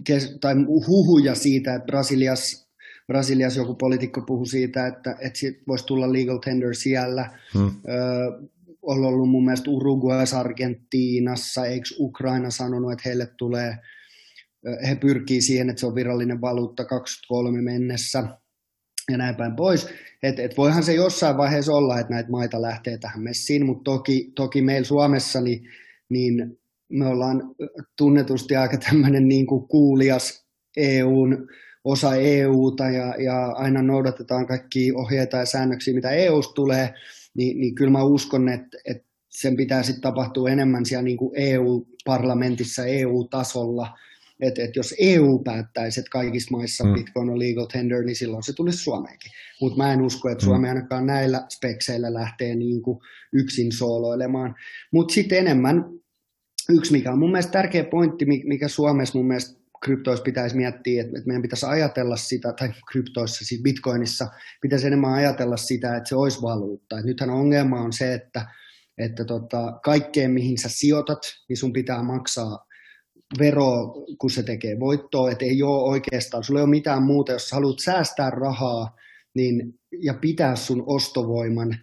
[0.04, 0.54] kes, tai
[0.86, 2.68] huhuja siitä, että Brasilias,
[3.06, 7.38] Brasilias joku poliitikko puhui siitä, että, että siitä voisi tulla legal tender siellä.
[7.54, 7.70] Mm.
[7.88, 8.48] Öö,
[8.82, 13.78] on ollut mun mielestä Uruguayssa, Argentiinassa, eikö Ukraina sanonut, että heille tulee,
[14.88, 18.24] he pyrkii siihen, että se on virallinen valuutta 23 mennessä
[19.10, 19.88] ja näin päin pois.
[20.22, 24.32] Et, et voihan se jossain vaiheessa olla, että näitä maita lähtee tähän messiin, mutta toki,
[24.34, 25.68] toki meillä Suomessa niin,
[26.08, 27.54] niin me ollaan
[27.98, 30.44] tunnetusti aika tämmöinen niin kuulias
[30.76, 31.48] EUn
[31.84, 36.94] osa EUta ja, ja aina noudatetaan kaikki ohjeita ja säännöksiä, mitä EUsta tulee,
[37.34, 42.84] niin, niin kyllä mä uskon, että, että sen pitää sitten tapahtua enemmän siellä niin EU-parlamentissa,
[42.86, 43.98] EU-tasolla,
[44.46, 46.94] että, että jos EU päättäisi, että kaikissa maissa mm.
[46.94, 49.32] Bitcoin on legal tender, niin silloin se tulisi Suomeenkin.
[49.60, 50.68] Mutta mä en usko, että Suomi mm.
[50.68, 52.98] ainakaan näillä spekseillä lähtee niin kuin
[53.32, 54.54] yksin sooloilemaan.
[54.92, 55.84] Mutta sitten enemmän,
[56.68, 61.20] yksi mikä on mun mielestä tärkeä pointti, mikä Suomessa mun mielestä kryptoissa pitäisi miettiä, että,
[61.26, 64.28] meidän pitäisi ajatella sitä, tai kryptoissa, siis bitcoinissa,
[64.60, 66.98] pitäisi enemmän ajatella sitä, että se olisi valuutta.
[66.98, 68.46] Et nythän ongelma on se, että,
[68.98, 72.66] että tota, kaikkeen mihin sä sijoitat, niin sun pitää maksaa
[73.38, 77.52] vero, kun se tekee voittoa, että ei ole oikeastaan, sulla ei ole mitään muuta, jos
[77.52, 78.96] haluat säästää rahaa
[79.34, 81.76] niin, ja pitää sun ostovoiman,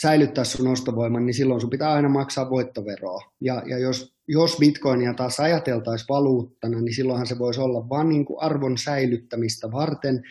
[0.00, 3.20] säilyttää sun ostovoiman, niin silloin sun pitää aina maksaa voittoveroa.
[3.40, 8.26] Ja, ja jos, jos bitcoinia taas ajateltaisiin valuuttana, niin silloinhan se voisi olla vain niin
[8.38, 10.22] arvon säilyttämistä varten.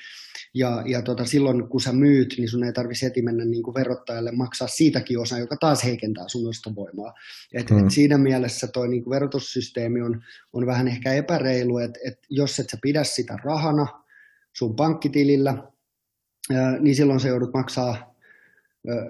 [0.53, 3.73] Ja, ja tota, silloin kun sä myyt, niin sun ei tarvitse heti mennä niin kuin
[3.73, 7.13] verottajalle maksaa siitäkin osa, joka taas heikentää sun ostovoimaa.
[7.53, 7.79] Et, mm.
[7.79, 10.21] et siinä mielessä tuo niin kuin verotussysteemi on,
[10.53, 13.87] on vähän ehkä epäreilu, että et jos et sä pidä sitä rahana
[14.53, 15.63] sun pankkitilillä,
[16.79, 18.15] niin silloin se joudut maksaa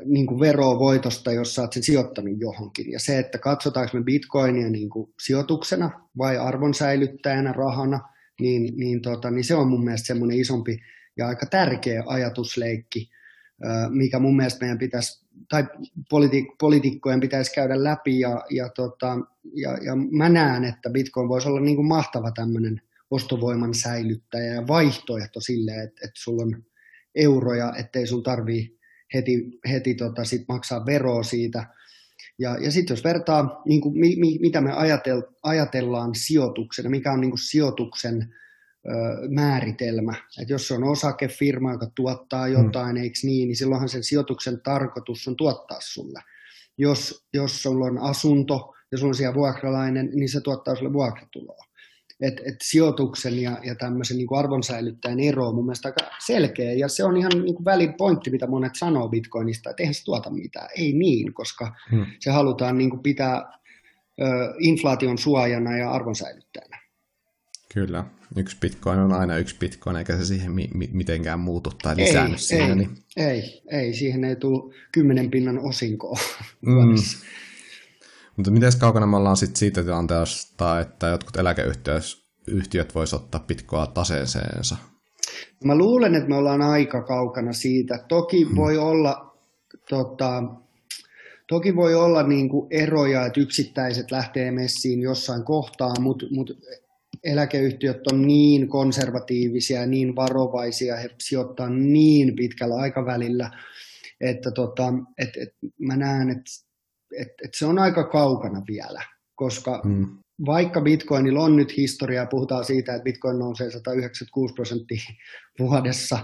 [0.06, 2.92] niin kuin veroa voitosta, jos sä oot sen sijoittanut johonkin.
[2.92, 8.00] Ja se, että katsotaanko me bitcoinia niin kuin sijoituksena vai arvon säilyttäjänä rahana,
[8.42, 10.80] niin, niin, tota, niin se on mun mielestä semmoinen isompi
[11.20, 13.10] ja aika tärkeä ajatusleikki,
[13.90, 15.64] mikä mun mielestä meidän pitäisi, tai
[16.60, 19.18] poliitikkojen pitäisi käydä läpi, ja, ja, tota,
[19.54, 24.68] ja, ja mä näen, että Bitcoin voisi olla niin kuin mahtava tämmöinen ostovoiman säilyttäjä ja
[24.68, 26.64] vaihtoehto sille, että, että sulla on
[27.16, 28.80] euroja, ettei sun tarvii
[29.14, 31.66] heti, heti tota sit maksaa veroa siitä.
[32.40, 37.12] Ja, ja sitten jos vertaa, niin kuin, mi, mi, mitä me ajatel, ajatellaan sijoituksena, mikä
[37.12, 38.36] on niin kuin sijoituksen
[39.30, 40.14] määritelmä.
[40.42, 42.54] Et jos se on osakefirma, joka tuottaa mm.
[42.54, 43.02] jotain, mm.
[43.02, 46.20] eikö niin, niin silloinhan sen sijoituksen tarkoitus on tuottaa sulle.
[46.78, 51.70] Jos, jos sulla on asunto ja sulla on siellä vuokralainen, niin se tuottaa sulle vuokratuloa
[52.22, 56.74] että et sijoituksen ja, ja tämmöisen niin kuin arvonsäilyttäjän ero on mun mielestä aika selkeä,
[56.74, 60.30] ja se on ihan niin kuin välipointti, mitä monet sanoo Bitcoinista, että eihän se tuota
[60.30, 60.68] mitään.
[60.78, 62.06] Ei niin, koska hmm.
[62.20, 63.52] se halutaan niin kuin pitää
[64.22, 64.26] ö,
[64.60, 66.79] inflaation suojana ja arvonsäilyttäjänä.
[67.74, 68.06] Kyllä.
[68.38, 72.36] Yksi bitcoin on aina yksi bitcoin, eikä se siihen mi- mi- mitenkään muutu tai lisäänny
[72.36, 72.66] ei, siinä.
[72.66, 72.98] Ei, niin...
[73.18, 76.20] ei, ei, siihen ei tule kymmenen pinnan osinkoa
[76.62, 76.96] mm.
[78.40, 84.78] Mutta miten kaukana me ollaan sit siitä tilanteesta, että jotkut eläkeyhtiöt voisivat ottaa pitkoa taseeseensa?
[85.64, 88.06] Mä luulen, että me ollaan aika kaukana siitä.
[88.08, 88.56] Toki hmm.
[88.56, 89.38] voi olla,
[89.90, 90.44] tota,
[91.48, 96.52] toki voi olla niin kuin eroja, että yksittäiset lähtee messiin jossain kohtaa, mutta mut
[97.24, 103.52] eläkeyhtiöt on niin konservatiivisia ja niin varovaisia, he sijoittaa niin pitkällä aikavälillä,
[104.22, 106.52] että tota, et, et mä näen, että
[107.18, 109.04] et, et se on aika kaukana vielä,
[109.36, 110.08] koska mm.
[110.46, 115.02] vaikka Bitcoinilla on nyt historiaa, puhutaan siitä, että Bitcoin nousee 196 prosenttia
[115.60, 116.20] vuodessa,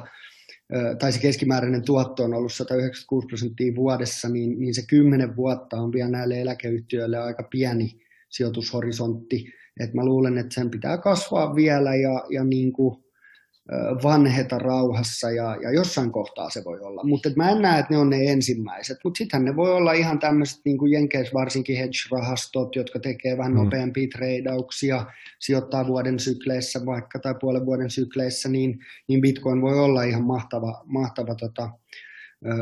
[0.99, 5.91] tai se keskimääräinen tuotto on ollut 196 prosenttia vuodessa, niin, niin se kymmenen vuotta on
[5.91, 9.53] vielä näille eläkeyhtiöille aika pieni sijoitushorisontti.
[9.79, 13.05] Et mä luulen, että sen pitää kasvaa vielä ja, ja niin kuin
[14.03, 17.03] vanheta rauhassa ja, ja jossain kohtaa se voi olla.
[17.03, 18.97] Mutta mä en näe, että ne on ne ensimmäiset.
[19.03, 23.51] Mutta sittenhän ne voi olla ihan tämmöiset, niin kuin Jenkeissä varsinkin hedge-rahastot, jotka tekee vähän
[23.51, 23.57] mm.
[23.57, 25.05] nopeampia treidauksia,
[25.39, 30.83] sijoittaa vuoden sykleissä vaikka tai puolen vuoden sykleissä, niin, niin Bitcoin voi olla ihan mahtava,
[30.85, 31.69] mahtava tota,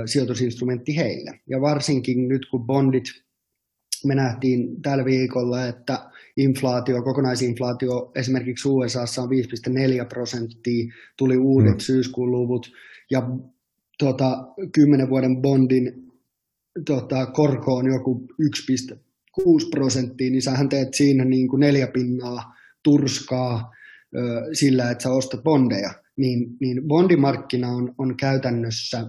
[0.05, 1.39] sijoitusinstrumentti heille.
[1.49, 3.05] Ja varsinkin nyt kun bondit,
[4.05, 9.29] me nähtiin tällä viikolla, että inflaatio, kokonaisinflaatio esimerkiksi USA on
[9.99, 11.79] 5,4 prosenttia, tuli uudet mm.
[11.79, 12.71] syyskuun luvut,
[13.11, 13.29] ja
[13.97, 16.03] tota, 10 vuoden bondin
[16.85, 23.71] tota, korko on joku 1,6 prosenttia, niin sähän teet siinä niin kuin neljä pinnaa turskaa
[24.15, 24.19] ö,
[24.53, 25.93] sillä, että sä ostat bondeja.
[26.17, 29.05] Niin, niin bondimarkkina on, on käytännössä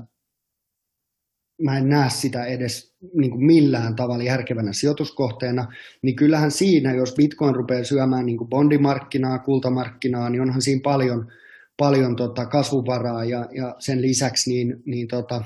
[1.63, 5.67] mä en näe sitä edes niin kuin millään tavalla järkevänä sijoituskohteena,
[6.03, 11.33] niin kyllähän siinä, jos Bitcoin rupeaa syömään niin kuin bondimarkkinaa, kultamarkkinaa, niin onhan siinä paljon,
[11.77, 15.45] paljon tota kasvuvaraa ja, ja sen lisäksi niin, niin, tota,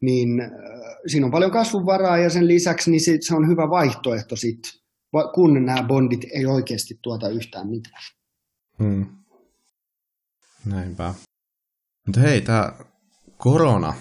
[0.00, 0.50] niin äh,
[1.06, 4.60] siinä on paljon kasvuvaraa ja sen lisäksi niin se on hyvä vaihtoehto sit,
[5.34, 8.02] kun nämä bondit ei oikeasti tuota yhtään mitään.
[8.78, 9.06] Hmm.
[10.66, 11.14] Näinpä.
[12.06, 12.72] Mutta hei, tämä
[13.36, 13.94] korona,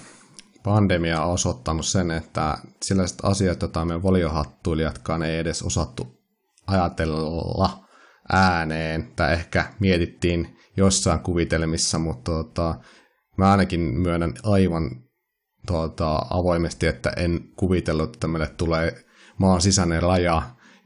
[0.68, 6.22] pandemia on osoittanut sen, että sellaiset asiat, joita me voliohattuilijatkaan ei edes osattu
[6.68, 7.70] ajatella
[8.32, 12.76] ääneen, tai ehkä mietittiin jossain kuvitelmissa, mutta tota,
[13.38, 14.92] mä ainakin myönnän aivan
[15.68, 19.06] tota, avoimesti, että en kuvitellut, että meille tulee
[19.38, 20.42] maan sisäinen raja,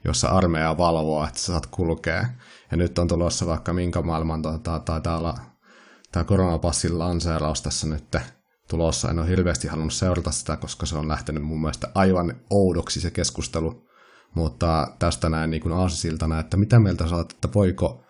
[0.05, 2.25] jossa armeija valvoo, että sä saat kulkea.
[2.71, 5.33] Ja nyt on tulossa vaikka minkä maailman, tota, tai täällä
[6.11, 8.15] tämä koronapassin lanseeraus tässä nyt
[8.71, 9.09] tulossa.
[9.09, 13.11] En ole hirveästi halunnut seurata sitä, koska se on lähtenyt mun mielestä aivan oudoksi se
[13.11, 13.87] keskustelu.
[14.35, 18.03] Mutta tästä näen niin kuin aasisiltana, että mitä mieltä saat, että voiko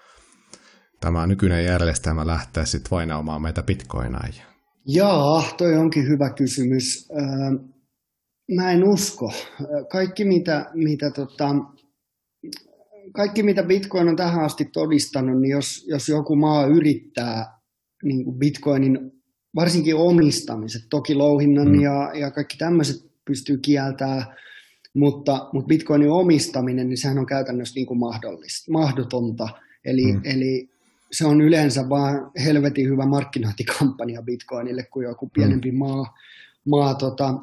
[1.00, 4.44] tämä nykyinen järjestelmä lähteä sitten vainaamaan meitä bitcoineja?
[4.88, 7.10] Jaa, toi onkin hyvä kysymys.
[8.56, 9.32] Mä en usko.
[9.92, 11.56] Kaikki mitä, mitä tota,
[13.14, 17.46] kaikki mitä Bitcoin on tähän asti todistanut, niin jos, jos joku maa yrittää
[18.04, 19.00] niin kuin Bitcoinin
[19.56, 21.82] varsinkin omistamiset, toki louhinnan mm.
[21.82, 24.24] ja, ja kaikki tämmöiset pystyy kieltämään,
[24.94, 29.50] mutta, mutta bitcoinin omistaminen, niin sehän on käytännössä niin kuin mahdollista, mahdotonta.
[29.86, 30.22] Eli, mm.
[30.24, 30.70] eli
[31.12, 35.78] se on yleensä vaan helvetin hyvä markkinointikampanja bitcoinille, kun joku pienempi mm.
[35.78, 36.18] maa,
[36.66, 37.34] maa tota,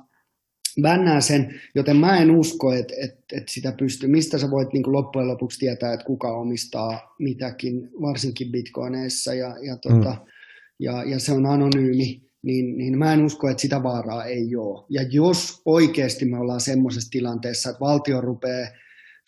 [0.83, 4.09] bännää sen, joten mä en usko, että, että, että sitä pystyy.
[4.09, 9.57] Mistä sä voit niin kuin loppujen lopuksi tietää, että kuka omistaa mitäkin, varsinkin bitcoineissa ja,
[9.63, 10.38] ja tota, mm
[10.79, 14.87] ja, ja se on anonyymi, niin, niin mä en usko, että sitä vaaraa ei ole.
[14.91, 18.69] Ja jos oikeasti me ollaan semmoisessa tilanteessa, että valtio rupeaa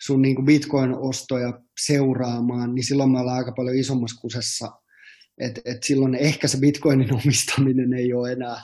[0.01, 4.71] sun niin bitcoin-ostoja seuraamaan, niin silloin me ollaan aika paljon isommassa kusessa.
[5.37, 8.57] Et, et silloin ehkä se bitcoinin omistaminen ei ole enää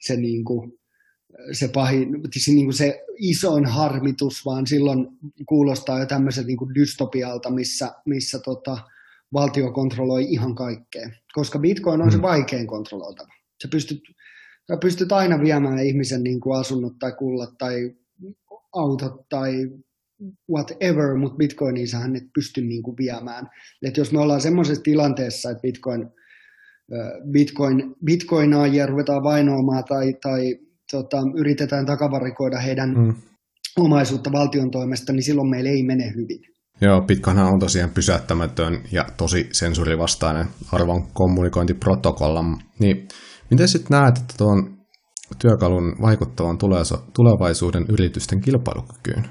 [0.00, 0.72] se, niin kuin,
[1.52, 5.08] se pahin, se, niin kuin se isoin harmitus, vaan silloin
[5.46, 8.78] kuulostaa jo tämmöiseltä niin dystopialta, missä, missä tota,
[9.34, 12.22] valtio kontrolloi ihan kaikkea, koska Bitcoin on se mm.
[12.22, 13.32] vaikein kontrolloitava.
[13.62, 14.02] Sä pystyt,
[14.68, 17.94] sä pystyt aina viemään ihmisen niin kuin asunnot tai kullat tai
[18.72, 19.70] autot tai
[20.50, 23.50] whatever, mutta Bitcoiniin sä et pysty niin kuin viemään.
[23.82, 26.08] Et jos me ollaan semmoisessa tilanteessa, että Bitcoin,
[27.30, 30.58] Bitcoin, Bitcoinaajia ruvetaan vainoamaan tai, tai
[30.90, 33.14] tota, yritetään takavarikoida heidän mm.
[33.78, 36.53] omaisuutta valtion toimesta, niin silloin meillä ei mene hyvin.
[36.80, 42.44] Joo, Bitcoin on tosiaan pysäyttämätön ja tosi sensuurivastainen arvon kommunikointiprotokolla.
[42.78, 43.08] Niin,
[43.50, 44.78] miten sitten näet, että tuon
[45.38, 46.58] työkalun vaikuttavan
[47.14, 49.24] tulevaisuuden yritysten kilpailukykyyn?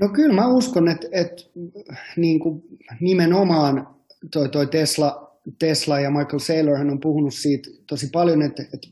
[0.00, 1.42] No kyllä mä uskon, että, että
[2.16, 2.62] niin kuin
[3.00, 3.86] nimenomaan
[4.32, 8.88] toi, toi Tesla, Tesla ja Michael Saylor hän on puhunut siitä tosi paljon, että, että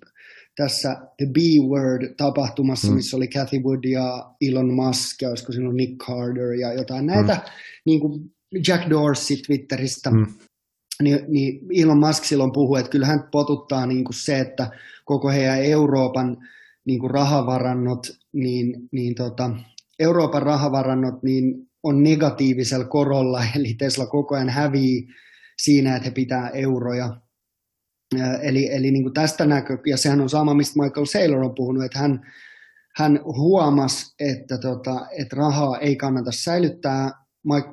[0.57, 2.95] tässä The B-Word-tapahtumassa, mm.
[2.95, 7.35] missä oli Cathy Wood ja Elon Musk ja olisiko siinä Nick Carter ja jotain näitä,
[7.35, 7.40] mm.
[7.87, 8.21] niin kuin
[8.69, 10.27] Jack Dorsey Twitteristä, mm.
[11.03, 14.71] niin, niin Elon Musk silloin puhui, että kyllähän potuttaa niin kuin se, että
[15.05, 16.37] koko heidän Euroopan
[16.85, 19.51] niin kuin rahavarannot, niin, niin tota,
[19.99, 25.09] Euroopan rahavarannot niin on negatiivisella korolla, eli Tesla koko ajan hävii
[25.59, 27.21] siinä, että he pitää euroja
[28.42, 31.85] Eli, eli niin kuin tästä näkö, ja sehän on sama, mistä Michael Saylor on puhunut,
[31.85, 32.21] että hän,
[32.97, 37.11] hän huomasi, että, tota, että rahaa ei kannata säilyttää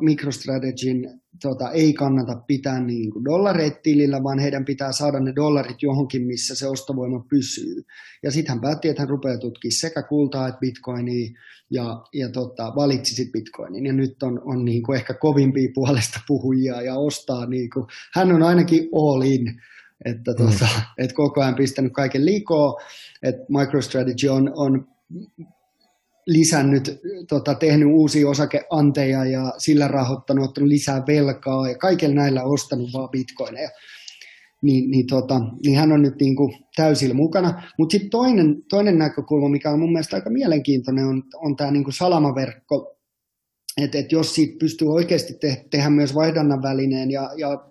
[0.01, 5.81] MicroStrategy'n tota, ei kannata pitää niin kuin dollareita tilillä, vaan heidän pitää saada ne dollarit
[5.81, 7.83] johonkin, missä se ostovoima pysyy.
[8.23, 11.29] Ja sitten hän päätti, että hän rupeaa tutkimaan sekä kultaa että bitcoinia
[11.71, 13.85] ja, ja tota, valitsi sitten bitcoinin.
[13.85, 18.31] Ja nyt on, on niin kuin ehkä kovimpia puolesta puhujia ja ostaa, niin kuin, hän
[18.31, 19.61] on ainakin all in
[20.05, 21.03] että tuota, mm.
[21.03, 22.81] et koko ajan pistänyt kaiken likoon,
[23.23, 24.87] että MicroStrategy on, on
[26.27, 32.89] lisännyt, tota, tehnyt uusia osakeanteja ja sillä rahoittanut, ottanut lisää velkaa ja kaikilla näillä ostanut
[32.93, 33.69] vaan bitcoineja.
[34.61, 37.63] Niin, niin, tota, niin hän on nyt niin kuin täysillä mukana.
[37.77, 41.83] Mutta sitten toinen, toinen näkökulma, mikä on mun mielestä aika mielenkiintoinen, on, on tämä niin
[41.89, 42.97] salamaverkko.
[43.81, 47.65] Että et jos siitä pystyy oikeasti te, tehdä myös vaihdannan välineen ja, ja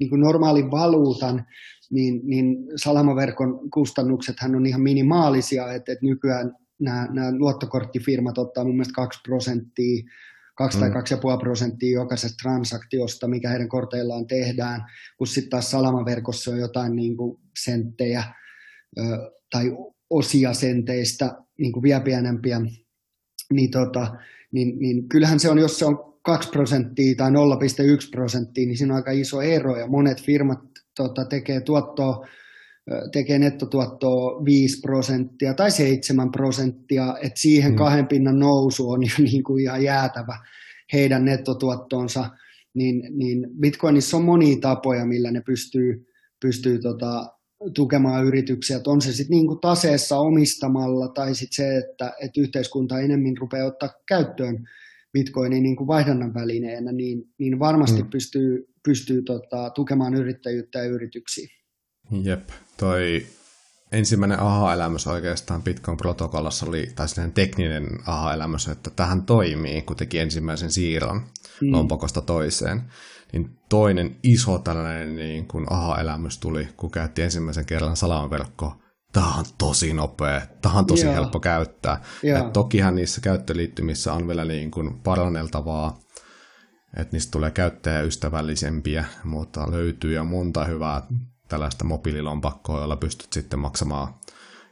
[0.00, 1.46] niin kuin normaalin valuutan,
[1.90, 8.74] niin, niin salamaverkon kustannuksethan on ihan minimaalisia, että, että nykyään nämä, nämä luottokorttifirmat ottaa mun
[8.74, 10.04] mielestä 2 prosenttia,
[10.56, 10.80] 2 mm.
[10.80, 10.90] tai
[11.34, 14.84] 2,5 prosenttia jokaisesta transaktiosta, mikä heidän korteillaan tehdään,
[15.18, 18.24] kun sitten taas salamaverkossa on jotain niin kuin senttejä
[18.98, 19.02] ö,
[19.50, 19.76] tai
[20.10, 22.60] osia senteistä niin kuin vielä pienempiä,
[23.52, 24.16] niin, tota,
[24.52, 27.36] niin, niin kyllähän se on, jos se on 2 prosenttia tai 0,1
[28.10, 30.58] prosenttia, niin siinä on aika iso ero ja monet firmat
[30.96, 32.26] tota, tekee tuottoa
[33.12, 37.76] tekee nettotuottoa 5 prosenttia tai 7 prosenttia, että siihen mm.
[37.76, 40.38] kahden pinnan nousu on jo niin kuin ihan jäätävä
[40.92, 42.30] heidän nettotuottoonsa,
[42.74, 46.06] niin, niin Bitcoinissa on monia tapoja, millä ne pystyy,
[46.40, 47.39] pystyy tota,
[47.74, 52.40] tukemaan yrityksiä, että on se sitten niin kuin taseessa omistamalla tai sitten se, että, että
[52.40, 54.68] yhteiskunta enemmän rupeaa ottaa käyttöön
[55.12, 58.10] Bitcoinin niin kuin vaihdannan välineenä, niin, niin varmasti mm.
[58.10, 61.48] pystyy, pystyy tota, tukemaan yrittäjyyttä ja yrityksiä.
[62.22, 63.26] Jep, toi
[63.92, 71.16] ensimmäinen aha-elämys oikeastaan Bitcoin-protokollassa oli, tai tekninen aha-elämys, että tähän toimii, kun teki ensimmäisen siirron
[71.60, 71.72] mm.
[71.72, 72.82] lompakosta toiseen.
[73.32, 78.80] Niin toinen iso tällainen niin kuin aha-elämys tuli, kun käytti ensimmäisen kerran salamanverkkoa
[79.12, 81.14] tämä on tosi nopea, tämä on tosi Joo.
[81.14, 82.02] helppo käyttää.
[82.38, 85.98] Et tokihan niissä käyttöliittymissä on vielä niin kuin paranneltavaa,
[86.96, 91.02] että niistä tulee käyttäjäystävällisempiä, mutta löytyy jo monta hyvää
[91.48, 94.14] tällaista mobiililompakkoa, jolla pystyt sitten maksamaan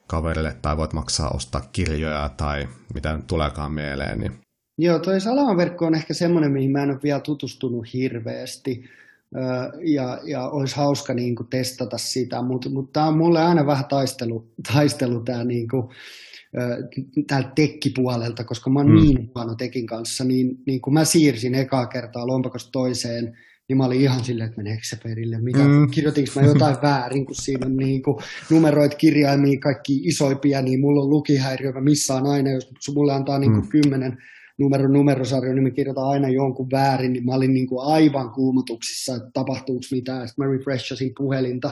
[0.06, 4.18] kaverille tai voit maksaa ostaa kirjoja tai mitä tuleekaan mieleen.
[4.18, 4.40] Niin.
[4.78, 8.84] Joo, toi salamanverkko on ehkä semmoinen, mihin mä en ole vielä tutustunut hirveästi
[9.84, 13.84] ja, ja olisi hauska niin kuin testata sitä, mutta mut tämä on mulle aina vähän
[13.84, 15.88] taistelu, taistelu tämä niin kuin,
[17.26, 18.96] täältä tekkipuolelta, koska mä oon mm.
[18.96, 23.38] niin huono tekin kanssa, niin, niin kun mä siirsin ekaa kertaa lompakosta toiseen,
[23.68, 25.90] niin mä olin ihan silleen, että meneekö se perille, mitä, mm.
[25.90, 28.16] kirjoitinko mä jotain väärin, kun siinä on niin kuin
[28.50, 33.52] numeroit kirjaimia kaikki isoimpia, niin mulla on lukihäiriö, mä missaan aina, jos mulle antaa niin
[33.52, 33.68] kuin mm.
[33.68, 34.18] kymmenen
[34.58, 39.14] numero numerosarjo, niin me kirjoitan aina jonkun väärin, niin mä olin niin kuin aivan kuumotuksissa,
[39.14, 40.28] että tapahtuuko mitään.
[40.28, 41.70] Sitten mä refreshasin puhelinta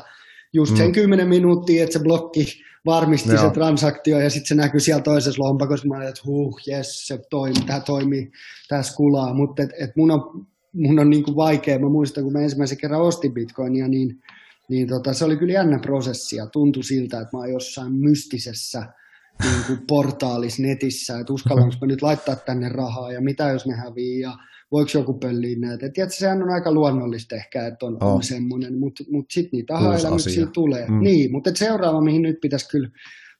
[0.52, 0.78] just mm.
[0.78, 3.48] sen kymmenen minuuttia, että se blokki varmisti Joo.
[3.48, 5.88] se transaktio ja sitten se näkyy siellä toisessa lompakossa.
[5.88, 8.32] Mä olin, että huh, jes, se toimii, tämä toimii,
[8.68, 9.34] tässä kulaa.
[9.34, 11.78] Mutta et, et mun on, mun on niin kuin vaikea.
[11.78, 14.20] Mä muistan, kun mä ensimmäisen kerran ostin bitcoinia, niin,
[14.68, 18.86] niin tota, se oli kyllä jännä prosessi ja tuntui siltä, että mä oon jossain mystisessä–
[19.42, 23.74] niin kuin portaalis netissä, että uskallanko mä nyt laittaa tänne rahaa ja mitä jos ne
[23.74, 24.36] hävii ja
[24.72, 25.88] voiko joku pölliä näitä.
[25.88, 28.14] Tiedätkö, sehän on aika luonnollista ehkä, että on, oh.
[28.14, 30.86] on semmoinen, mutta mut, mut sitten niitä aha-elämyksiä tulee.
[30.88, 31.00] Mm.
[31.00, 32.88] Niin, mutta seuraava, mihin nyt pitäisi kyllä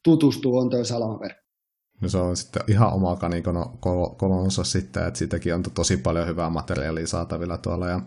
[0.03, 1.47] tutustua, on toi salamaverkko.
[2.01, 3.17] No se on sitten ihan oma
[4.17, 7.89] kolonsa sitten, että siitäkin on tosi paljon hyvää materiaalia saatavilla tuolla.
[7.89, 8.01] Ja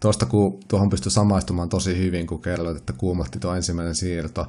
[0.00, 4.46] tuosta kun tuohon pystyy samaistumaan tosi hyvin, kun kerroit, että kuumotti tuo ensimmäinen siirto,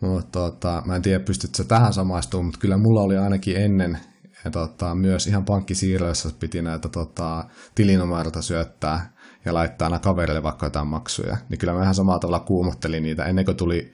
[0.00, 3.98] mutta tota, mä en tiedä, pystytkö tähän samaistumaan, mutta kyllä mulla oli ainakin ennen
[4.44, 10.66] ja tota, myös ihan pankkisiirroissa piti näitä tota, tilinumeroita syöttää ja laittaa aina kaverille vaikka
[10.66, 11.36] jotain maksuja.
[11.48, 13.92] Niin kyllä mä ihan samalla tavalla kuumottelin niitä ennen kuin tuli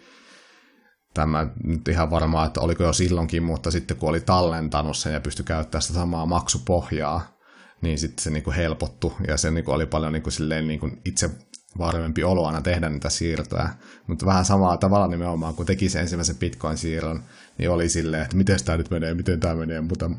[1.14, 5.20] tämä nyt ihan varmaa, että oliko jo silloinkin, mutta sitten kun oli tallentanut sen ja
[5.20, 7.38] pystyi käyttämään sitä samaa maksupohjaa,
[7.80, 10.68] niin sitten se niin kuin helpottui ja se niin kuin oli paljon niin kuin silleen
[10.68, 11.30] niin kuin itse
[11.78, 13.68] varmempi olo aina tehdä niitä siirtoja.
[14.06, 17.22] Mutta vähän samalla tavalla nimenomaan, kun teki sen ensimmäisen Bitcoin-siirron,
[17.58, 20.10] niin oli silleen, että miten tämä nyt menee, miten tämä menee, mutta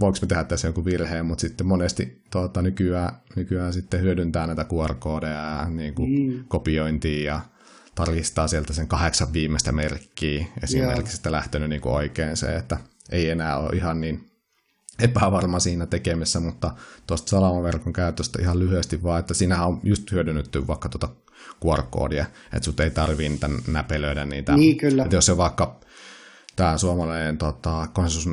[0.00, 4.66] voiko me tehdä tässä jonkun virheen, mutta sitten monesti tuota, nykyään, nykyään sitten hyödyntää näitä
[4.72, 6.44] QR-koodeja ja niin kuin mm.
[6.48, 7.40] kopiointia ja
[7.94, 12.76] tarkistaa sieltä sen kahdeksan viimeistä merkkiä esimerkiksi, että lähtenyt niin kuin oikein se, että
[13.10, 14.33] ei enää ole ihan niin
[14.98, 16.70] epävarma siinä tekemisessä, mutta
[17.06, 21.08] tuosta salamaverkon käytöstä ihan lyhyesti vaan, että siinähän on just hyödynnetty vaikka tuota
[21.64, 24.56] QR-koodia, että sut ei tarvii niitä näpelöidä niitä.
[24.56, 25.02] Niin, kyllä.
[25.02, 25.80] Että jos se vaikka
[26.56, 28.28] tämä suomalainen tota, Consensus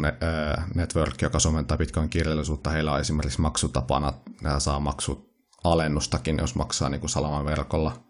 [0.76, 5.32] Network, joka somentaa Bitcoin kirjallisuutta, heillä on esimerkiksi maksutapana, nämä saa maksut
[5.64, 8.04] alennustakin, jos maksaa niin kuin Salaman verkolla,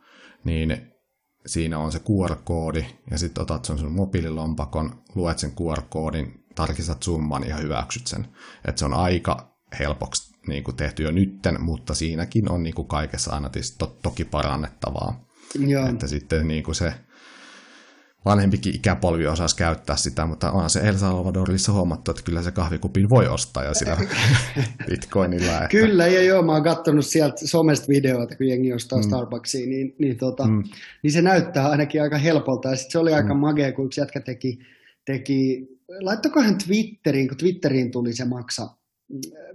[0.43, 0.91] niin
[1.45, 7.47] siinä on se QR-koodi, ja sitten otat sen sun mobiililompakon, luet sen QR-koodin, tarkistat summan
[7.47, 8.27] ja hyväksyt sen.
[8.67, 12.87] Et se on aika helpoksi niin kuin tehty jo nytten, mutta siinäkin on niin kuin
[12.87, 15.25] kaikessa aina to, toki parannettavaa.
[15.59, 15.87] Joo.
[15.87, 16.93] Että sitten niin kuin se
[18.25, 23.09] vanhempikin ikäpolvi osaisi käyttää sitä, mutta onhan se El Salvadorissa huomattu, että kyllä se kahvikupin
[23.09, 23.97] voi ostaa ja sillä
[24.89, 25.53] bitcoinilla.
[25.53, 25.67] Että...
[25.67, 29.03] Kyllä, ja joo, mä oon katsonut sieltä somesta videoita, kun jengi ostaa mm.
[29.03, 30.63] Starbucksiin, niin, niin, tota, mm.
[31.03, 32.69] niin se näyttää ainakin aika helpolta.
[32.69, 33.39] Ja sitten se oli aika mm.
[33.39, 34.59] magea, kun yksi jätkä teki,
[35.05, 35.67] teki
[35.99, 38.67] laittokohan Twitteriin, kun Twitteriin tuli se maksa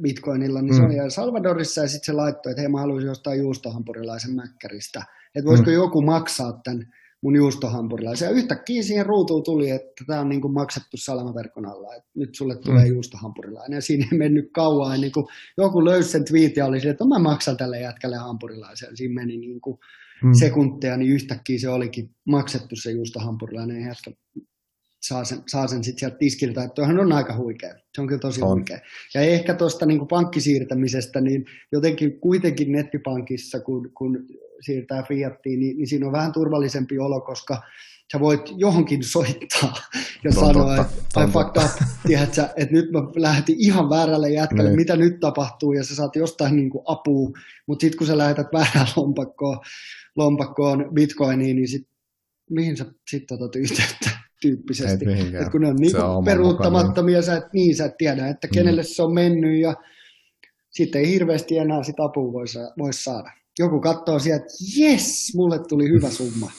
[0.03, 0.76] bitcoinilla, niin mm.
[0.76, 5.03] se oli Salvadorissa ja sitten se laittoi, että hei mä haluaisin ostaa juustohampurilaisen mäkkäristä.
[5.34, 5.74] Että voisiko mm.
[5.74, 6.87] joku maksaa tämän
[7.22, 8.26] mun juustohampurilaisen.
[8.26, 12.34] Ja yhtäkkiä siihen ruutuun tuli, että tämä on niin kuin maksettu salamaverkon alla, että nyt
[12.34, 12.91] sulle tulee mm.
[12.91, 13.76] juustohampurilainen.
[13.76, 15.26] Ja siinä ei mennyt kauan ennen kuin
[15.59, 18.97] joku löysi sen twiitin ja oli sille, että no mä maksan tälle jätkälle hampurilaisen.
[18.97, 19.78] Siinä meni niin kuin
[20.24, 20.32] mm.
[20.39, 23.80] sekunteja, niin yhtäkkiä se olikin maksettu se juustohampurilainen.
[23.80, 24.11] Ja jätkä
[25.03, 27.74] saa sen, saa sen sitten sieltä tiskiltä, että toihan on aika huikea.
[27.94, 28.49] Se on kyllä tosi on.
[28.49, 28.78] huikea.
[29.14, 34.26] Ja ehkä tuosta niin pankkisiirtämisestä, niin jotenkin kuitenkin nettipankissa, kun, kun
[34.61, 37.62] siirtää fiattiin, niin, niin siinä on vähän turvallisempi olo, koska
[38.12, 39.74] sä voit johonkin soittaa
[40.24, 41.70] ja Ton sanoa, totta, että I fucked up,
[42.07, 44.76] tiedätkö, että nyt mä lähdin ihan väärälle jätkälle, niin.
[44.76, 47.30] mitä nyt tapahtuu, ja sä saat jostain niin kuin apua,
[47.66, 49.59] mutta sitten kun sä lähetät väärään lompakkoon,
[50.16, 51.88] lompakkoon bitcoiniin, niin sit,
[52.51, 54.16] mihin sä sitten otat yhteyttä?
[54.47, 55.05] Tyyppisesti.
[55.40, 58.82] Et kun ne on, niin on peruuttamattomia, sä et, niin sä et tiedä, että kenelle
[58.82, 58.86] mm.
[58.86, 59.74] se on mennyt ja
[60.70, 62.44] sitten ei hirveästi enää sitä apua voi,
[62.78, 63.30] voi saada.
[63.59, 66.51] Joku katsoo sieltä, että jes, mulle tuli hyvä summa.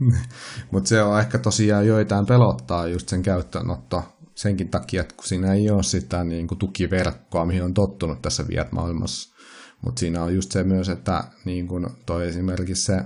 [0.72, 4.02] Mutta se on ehkä tosiaan joitain pelottaa just sen käyttöönotto
[4.34, 8.48] senkin takia, että kun siinä ei ole sitä niin kuin tukiverkkoa, mihin on tottunut tässä
[8.48, 9.32] Viet-maailmassa.
[9.84, 13.04] Mutta siinä on just se myös, että niin kuin toi esimerkiksi se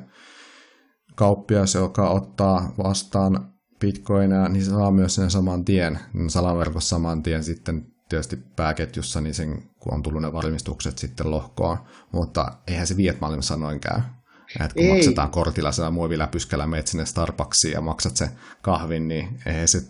[1.15, 5.99] kauppias, joka ottaa vastaan bitcoinia, niin se saa myös sen saman tien,
[6.29, 11.79] salaverkossa saman tien sitten tietysti pääketjussa, niin sen, kun on tullut ne varmistukset sitten lohkoon,
[12.13, 14.01] mutta eihän se Vietmallimassa noin käy.
[14.65, 14.95] Et kun Ei.
[14.95, 18.31] maksetaan kortilla sitä muoviläpyskällä, menet sinne Starbucksiin ja maksat se
[18.63, 19.83] kahvin, niin eihän se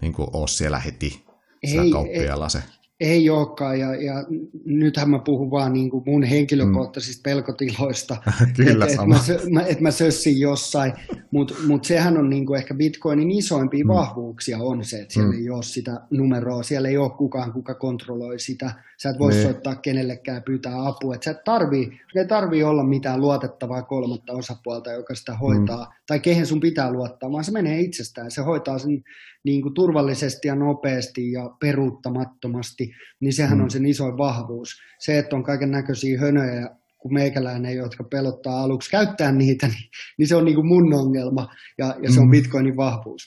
[0.00, 1.24] niin kuin, ole siellä heti
[1.66, 2.62] sillä ei, kauppialla se
[3.00, 4.24] ei olekaan, ja, ja
[4.64, 7.22] nythän mä puhun vaan niin kuin mun henkilökohtaisista mm.
[7.22, 8.16] pelkotiloista,
[8.48, 9.16] että et mä,
[9.50, 10.92] mä, et mä sössin jossain,
[11.30, 13.88] mutta mut sehän on niin kuin ehkä Bitcoinin isoimpia mm.
[13.88, 15.38] vahvuuksia on se, että siellä mm.
[15.38, 19.42] ei ole sitä numeroa, siellä ei ole kukaan, kuka kontrolloi sitä, sä et voi niin.
[19.42, 24.92] soittaa kenellekään pyytää apua, että sä et tarvii, ei tarvii olla mitään luotettavaa kolmatta osapuolta,
[24.92, 25.92] joka sitä hoitaa, mm.
[26.06, 29.02] tai kehen sun pitää luottaa, vaan se menee itsestään, se hoitaa sen
[29.44, 32.89] niin kuin turvallisesti ja nopeasti ja peruuttamattomasti,
[33.20, 33.64] niin sehän mm.
[33.64, 34.68] on sen isoin vahvuus.
[34.98, 40.28] Se, että on kaiken näköisiä hönöjä, kun meikäläinen, jotka pelottaa aluksi käyttää niitä, niin, niin
[40.28, 42.30] se on niin kuin mun ongelma ja, ja se on mm.
[42.30, 43.22] Bitcoinin vahvuus.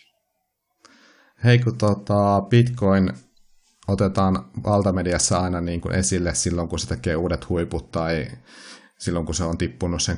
[1.43, 3.09] Hei, kun tota, Bitcoin
[3.88, 8.28] otetaan valtamediassa aina niin kuin esille silloin, kun se tekee uudet huiput tai
[8.99, 10.18] silloin, kun se on tippunut sen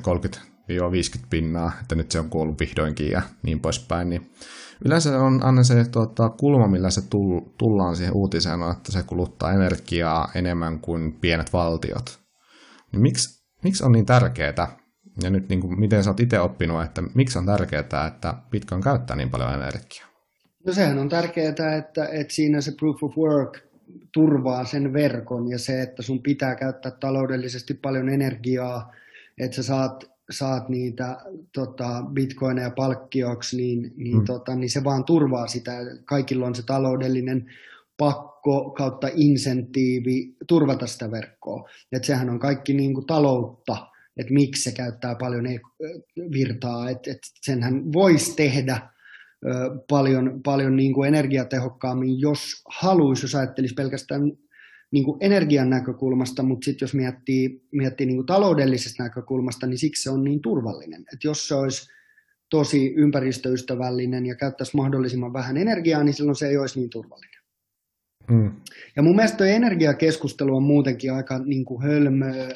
[0.68, 4.30] 30-50 pinnaa, että nyt se on kuollut vihdoinkin ja niin poispäin, niin
[4.84, 7.00] Yleensä on aina se tuota, kulma, millä se
[7.58, 12.18] tullaan siihen uutiseen, on, että se kuluttaa energiaa enemmän kuin pienet valtiot.
[12.92, 14.76] Niin miksi, miksi on niin tärkeää,
[15.22, 18.82] ja nyt niin kuin, miten sä oot itse oppinut, että miksi on tärkeää, että Bitcoin
[18.82, 20.06] käyttää niin paljon energiaa?
[20.66, 23.58] No sehän on tärkeää, että, että siinä se proof of work
[24.12, 28.92] turvaa sen verkon ja se, että sun pitää käyttää taloudellisesti paljon energiaa,
[29.38, 31.16] että sä saat saat niitä
[31.54, 34.24] tota, bitcoineja palkkioksi, niin, niin, mm.
[34.24, 35.72] tota, niin se vaan turvaa sitä.
[36.04, 37.46] Kaikilla on se taloudellinen
[37.96, 41.68] pakko kautta insentiivi turvata sitä verkkoa.
[41.92, 45.60] Et sehän on kaikki niin kuin taloutta, että miksi se käyttää paljon e-,
[46.32, 46.90] virtaa.
[46.90, 48.80] Et, et senhän voisi tehdä
[49.46, 49.50] ö,
[49.88, 54.32] paljon, paljon niin kuin energiatehokkaammin, jos haluaisi, jos ajattelisi pelkästään
[54.90, 60.02] niin kuin energian näkökulmasta, mutta sitten jos miettii, miettii niin kuin taloudellisesta näkökulmasta, niin siksi
[60.02, 61.00] se on niin turvallinen.
[61.00, 61.88] että jos se olisi
[62.50, 67.40] tosi ympäristöystävällinen ja käyttäisi mahdollisimman vähän energiaa, niin silloin se ei olisi niin turvallinen.
[68.30, 68.52] Mm.
[68.96, 72.48] Ja mun mielestä energiakeskustelu on muutenkin aika niin kuin hölmöä,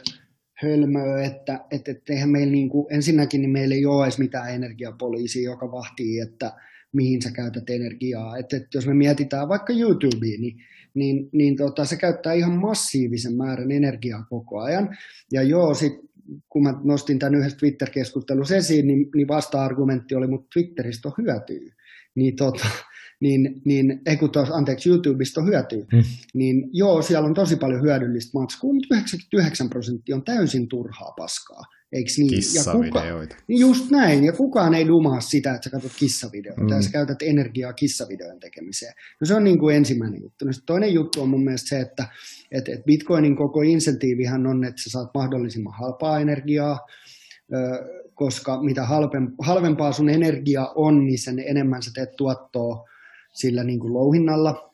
[0.62, 4.54] hölmöä että, että, että eihän meillä niin kuin, ensinnäkin niin meillä ei ole edes mitään
[4.54, 6.52] energiapoliisia, joka vahtii, että
[6.92, 8.36] mihin sä käytät energiaa.
[8.36, 10.56] Että, että jos me mietitään vaikka YouTubea, niin
[10.94, 14.96] niin, niin tota, se käyttää ihan massiivisen määrän energiaa koko ajan.
[15.32, 15.92] Ja joo, sit,
[16.48, 21.74] kun mä nostin tämän yhdessä Twitter-keskustelussa esiin, niin, niin vasta-argumentti oli, mutta Twitteristä on hyötyä.
[22.14, 22.66] Niin, tota,
[23.20, 26.02] niin, niin ei kun tos, anteeksi, YouTubesta hyötyy, Mm.
[26.34, 31.62] niin joo, siellä on tosi paljon hyödyllistä matskua, mutta 99 prosenttia on täysin turhaa paskaa,
[31.92, 32.30] eikö niin?
[32.30, 33.36] Kissavideoita.
[33.48, 36.68] Niin just näin, ja kukaan ei dumaa sitä, että sä katsot kissavideoita Mm.
[36.68, 38.94] ja sä käytät energiaa kissavideoiden tekemiseen.
[39.20, 40.44] No se on niin kuin ensimmäinen juttu.
[40.44, 42.08] No toinen juttu on mun mielestä se, että
[42.50, 46.86] et, et Bitcoinin koko insentiivihan on, että sä saat mahdollisimman halpaa energiaa,
[48.14, 52.88] koska mitä halvem- halvempaa sun energia on, niin sen enemmän sä teet tuottoa
[53.32, 54.69] sillä niin kuin louhinnalla.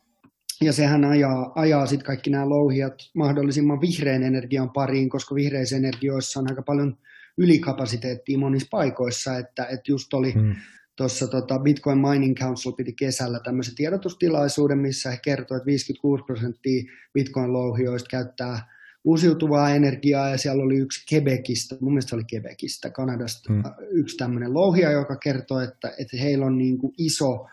[0.62, 6.40] Ja sehän ajaa, ajaa sitten kaikki nämä louhijat mahdollisimman vihreän energian pariin, koska vihreissä energioissa
[6.40, 6.96] on aika paljon
[7.38, 10.54] ylikapasiteettia monissa paikoissa, että, että just oli Mm.
[10.96, 16.82] tuossa tota Bitcoin Mining Council piti kesällä tämmöisen tiedotustilaisuuden, missä he kertoivat, että 56 prosenttia
[17.18, 23.56] Bitcoin-louhijoista käyttää uusiutuvaa energiaa, ja siellä oli yksi Quebecistä, mun mielestä oli Quebecistä, Kanadasta, Mm.
[23.56, 23.62] mm.
[23.90, 27.46] yksi tämmöinen louhija, joka kertoi, että, että heillä on niin kuin iso,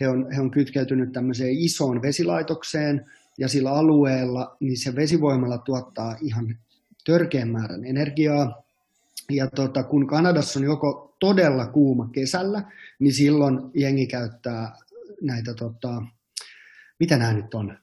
[0.00, 3.06] he on, he on kytkeytynyt tämmöiseen isoon vesilaitokseen,
[3.38, 6.58] ja sillä alueella niin se vesivoimalla tuottaa ihan
[7.04, 8.62] törkeän määrän energiaa,
[9.30, 12.62] ja tota, kun Kanadassa on joko todella kuuma kesällä,
[12.98, 14.76] niin silloin jengi käyttää
[15.22, 16.02] näitä, tota,
[17.00, 17.78] mitä nämä nyt on?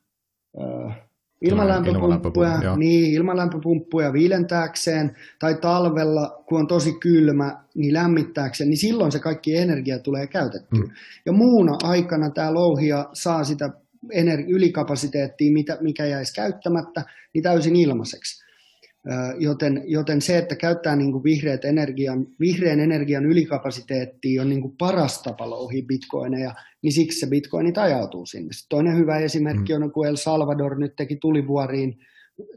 [0.59, 1.06] Öö,
[1.41, 9.11] ilmalämpöpumppuja, Ilmalämpöpumppu, niin, ilmalämpöpumppuja viilentääkseen, tai talvella, kun on tosi kylmä, niin lämmittääkseen, niin silloin
[9.11, 10.79] se kaikki energia tulee käytettyä.
[10.79, 10.89] Mm.
[11.25, 13.69] Ja muuna aikana tämä louhija saa sitä
[14.13, 18.46] ener- ylikapasiteettia, mitä, mikä jäisi käyttämättä, niin täysin ilmaiseksi.
[19.39, 24.75] Joten, joten se, että käyttää niin kuin vihreät energian, vihreän energian ylikapasiteettia on niin kuin
[24.77, 28.53] paras tapa louhia bitcoineja, niin siksi se bitcoini ajautuu sinne.
[28.53, 31.99] Sitten Toinen hyvä esimerkki on, kun El Salvador nyt teki tulivuoriin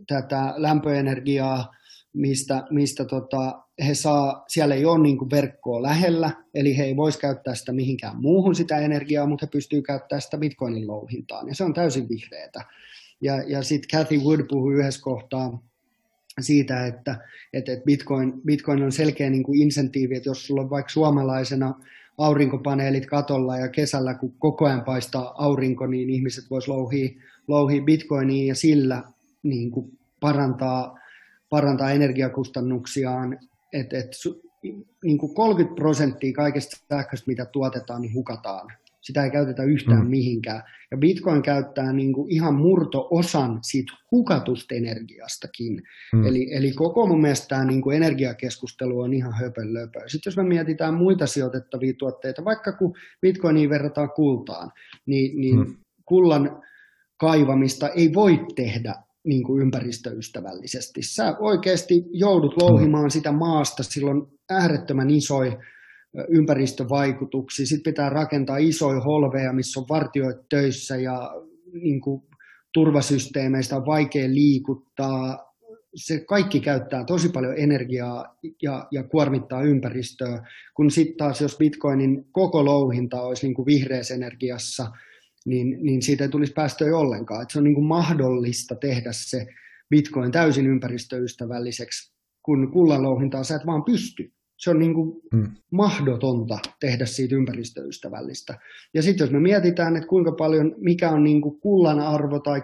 [0.06, 1.74] tätä lämpöenergiaa,
[2.12, 6.96] mistä, mistä tota, he saa, siellä ei ole niin kuin verkkoa lähellä, eli he ei
[6.96, 11.54] voisi käyttää sitä mihinkään muuhun sitä energiaa, mutta he pystyy käyttämään sitä bitcoinin louhintaan, ja
[11.54, 12.64] se on täysin vihreätä.
[13.20, 15.69] Ja, ja sitten Cathy Wood puhui yhdessä kohtaa
[16.42, 17.16] siitä, että,
[17.52, 21.74] että Bitcoin, Bitcoin on selkeä niin kuin insentiivi, että jos sulla on vaikka suomalaisena
[22.18, 27.10] aurinkopaneelit katolla ja kesällä, kun koko ajan paistaa aurinko, niin ihmiset vois louhia,
[27.48, 29.02] louhia Bitcoinia ja sillä
[29.42, 30.98] niin kuin parantaa,
[31.50, 33.38] parantaa energiakustannuksiaan,
[33.72, 34.50] et, su-
[35.04, 38.68] niin kuin 30 prosenttia kaikesta sähköstä, mitä tuotetaan, niin hukataan.
[39.00, 40.04] Sitä ei käytetä yhtään Mm.
[40.04, 40.10] mm.
[40.10, 40.62] mihinkään.
[40.90, 45.82] Ja Bitcoin käyttää niin kuin ihan murto-osan siitä hukatusta energiastakin.
[46.12, 46.18] Mm.
[46.18, 46.26] Mm.
[46.26, 50.00] Eli, eli koko mun mielestä tämä niin kuin energiakeskustelu on ihan höpönlöpö.
[50.06, 54.70] Sitten jos me mietitään muita sijoitettavia tuotteita, vaikka kun Bitcoiniin verrataan kultaan,
[55.06, 55.66] niin, niin Mm.
[55.66, 55.76] mm.
[56.04, 56.62] kullan
[57.16, 58.94] kaivamista ei voi tehdä
[59.24, 61.02] niin kuin ympäristöystävällisesti.
[61.02, 65.56] Sä oikeasti joudut louhimaan sitä maasta, silloin äärettömän isoja
[66.28, 67.66] ympäristövaikutuksia.
[67.66, 71.30] Sitten pitää rakentaa isoja holveja, missä on vartioit töissä ja
[71.72, 72.22] niin kuin,
[72.72, 75.50] turvasysteemeistä on vaikea liikuttaa.
[75.94, 82.24] Se kaikki käyttää tosi paljon energiaa ja, ja kuormittaa ympäristöä, kun sitten taas jos bitcoinin
[82.32, 84.90] koko louhinta olisi niin vihreässä energiassa,
[85.46, 87.42] niin, niin siitä ei tulisi päästöjä ollenkaan.
[87.42, 89.46] Et se on niin kuin mahdollista tehdä se
[89.90, 94.32] bitcoin täysin ympäristöystävälliseksi, kun kullanlouhintaa sä et vaan pysty.
[94.60, 95.48] Se on niin kuin Mm.
[95.70, 98.58] mahdotonta tehdä siitä ympäristöystävällistä.
[98.94, 102.62] Ja sitten jos me mietitään, että kuinka paljon, mikä on niin kuin kullan arvo tai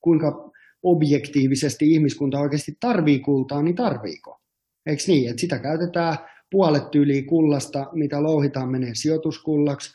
[0.00, 0.50] kuinka
[0.82, 4.40] objektiivisesti ihmiskunta oikeasti tarvii kultaa, niin tarviiko?
[4.86, 6.16] Eikö niin, että sitä käytetään
[6.50, 9.92] puolet tyyliä kullasta, mitä louhitaan, menee sijoituskullaksi.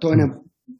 [0.00, 0.34] Toinen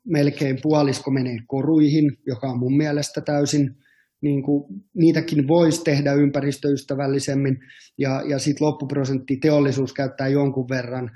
[0.05, 3.77] melkein puolisko menee koruihin, joka on mun mielestä täysin,
[4.21, 4.65] niin kuin,
[4.95, 7.59] niitäkin voisi tehdä ympäristöystävällisemmin,
[7.99, 11.11] ja, ja sitten loppuprosentti teollisuus käyttää jonkun verran,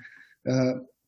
[0.48, 0.52] ö,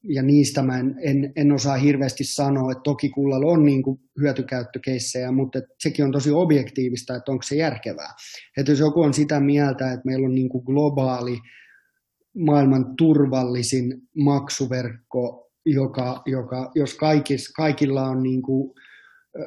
[0.08, 4.00] ja niistä mä en, en, en osaa hirveästi sanoa, että toki kullalla on niin kuin
[4.20, 8.14] hyötykäyttökeissejä, mutta sekin on tosi objektiivista, että onko se järkevää.
[8.56, 11.38] Että jos joku on sitä mieltä, että meillä on niin kuin globaali
[12.38, 18.74] maailman turvallisin maksuverkko, joka, joka jos kaikis, kaikilla on niin kuin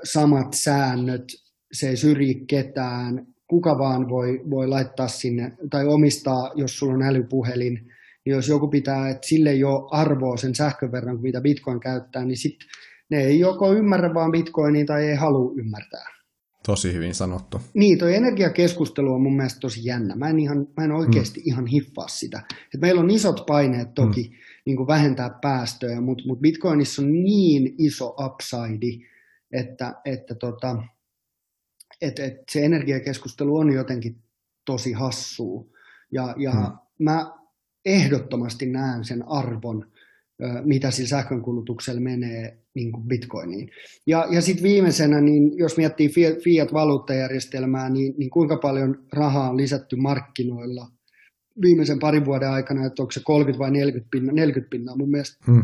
[0.03, 1.23] samat säännöt,
[1.71, 7.01] se ei syrji ketään, kuka vaan voi, voi laittaa sinne, tai omistaa, jos sulla on
[7.01, 7.73] älypuhelin,
[8.25, 11.79] niin jos joku pitää, että sille ei ole arvoa sen sähkön verran, kuin mitä Bitcoin
[11.79, 12.69] käyttää, niin sitten
[13.09, 16.05] ne ei joko ymmärrä vaan Bitcoinia tai ei halua ymmärtää.
[16.65, 17.61] Tosi hyvin sanottu.
[17.73, 20.15] Niin, toi energiakeskustelu on mun mielestä tosi jännä.
[20.15, 21.43] Mä en, ihan, mä en oikeasti mm.
[21.45, 22.41] ihan hiffaa sitä.
[22.73, 24.35] Et meillä on isot paineet toki mm.
[24.65, 29.05] niin kuin vähentää päästöjä, mutta mut Bitcoinissa on niin iso upside,
[29.51, 30.83] että, että tota,
[32.01, 34.15] et, et se energiakeskustelu on jotenkin
[34.65, 35.65] tosi hassua.
[36.11, 37.03] Ja, ja mm.
[37.05, 37.31] mä
[37.85, 39.85] ehdottomasti näen sen arvon
[40.63, 43.71] mitä sillä sähkönkulutuksella menee niin kuin bitcoiniin.
[44.07, 46.09] Ja, ja sitten viimeisenä, niin jos miettii
[46.43, 50.87] fiat-valuuttajärjestelmää, niin, niin kuinka paljon rahaa on lisätty markkinoilla
[51.61, 55.37] viimeisen parin vuoden aikana, että onko se 30 vai 40 pinnaa, 40 pinnaa mun mielestä.
[55.47, 55.63] Hmm.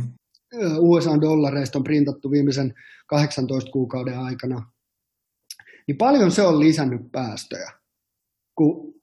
[0.77, 2.73] USA-dollareista on printattu viimeisen
[3.07, 4.71] 18 kuukauden aikana.
[5.88, 7.71] Niin paljon se on lisännyt päästöjä,
[8.55, 8.93] kun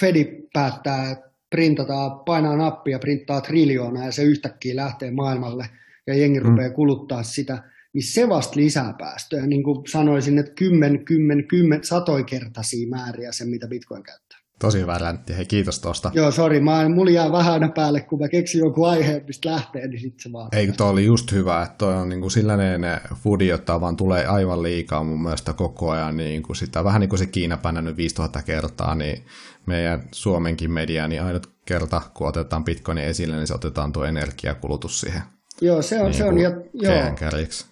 [0.00, 1.16] Fedi päättää,
[1.50, 5.66] printataan, painaa nappia, printtaa triljoonaa ja se yhtäkkiä lähtee maailmalle
[6.06, 6.46] ja jengi mm.
[6.46, 7.62] rupeaa kuluttaa sitä,
[7.92, 9.46] niin se vasta lisää päästöjä.
[9.46, 14.41] Niin kuin sanoisin, että kymmen, kymmen, kymmen, satoikertaisia määriä sen, mitä Bitcoin käyttää.
[14.62, 16.10] Tosi hyvä räntti, hei kiitos tuosta.
[16.14, 19.88] Joo, sori, mä mulla jää vähän aina päälle, kun mä keksin joku aihe, mistä lähtee,
[19.88, 20.48] niin sitten se vaan.
[20.52, 22.80] Ei, toi oli just hyvä, että toi on niin kuin sellainen
[23.14, 27.08] foodi, jota vaan tulee aivan liikaa mun mielestä koko ajan, niin kuin sitä, vähän niin
[27.08, 29.24] kuin se Kiina nyt 5000 kertaa, niin
[29.66, 35.00] meidän Suomenkin media, niin ainut kerta, kun otetaan Bitcoinin esille, niin se otetaan tuo energiakulutus
[35.00, 35.22] siihen
[35.60, 36.04] Joo, se on.
[36.04, 36.94] Niin se on ja, joo,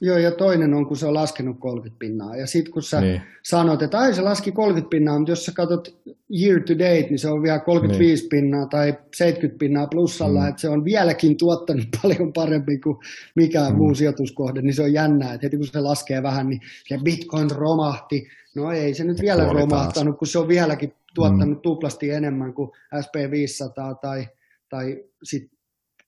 [0.01, 2.37] joo, ja toinen on, kun se on laskenut 30 pinnaa.
[2.37, 3.23] Ja sitten kun sä niin.
[3.43, 5.97] sanot, että ai se laski 30 pinnaa, mutta jos sä katsot
[6.41, 8.29] year to date, niin se on vielä 35 niin.
[8.29, 10.49] pinnaa tai 70 pinnaa plussalla, mm.
[10.49, 12.97] että se on vieläkin tuottanut paljon paremmin kuin
[13.37, 13.77] mikään mm.
[13.79, 17.51] muu sijoituskohde, niin se on jännää, että heti kun se laskee vähän, niin se Bitcoin
[17.51, 18.29] romahti.
[18.55, 20.19] No ei se nyt vielä romahtanut, taas.
[20.19, 21.63] kun se on vieläkin tuottanut mm.
[21.63, 24.29] tuplasti enemmän kuin SP500 tai,
[24.69, 25.60] tai sitten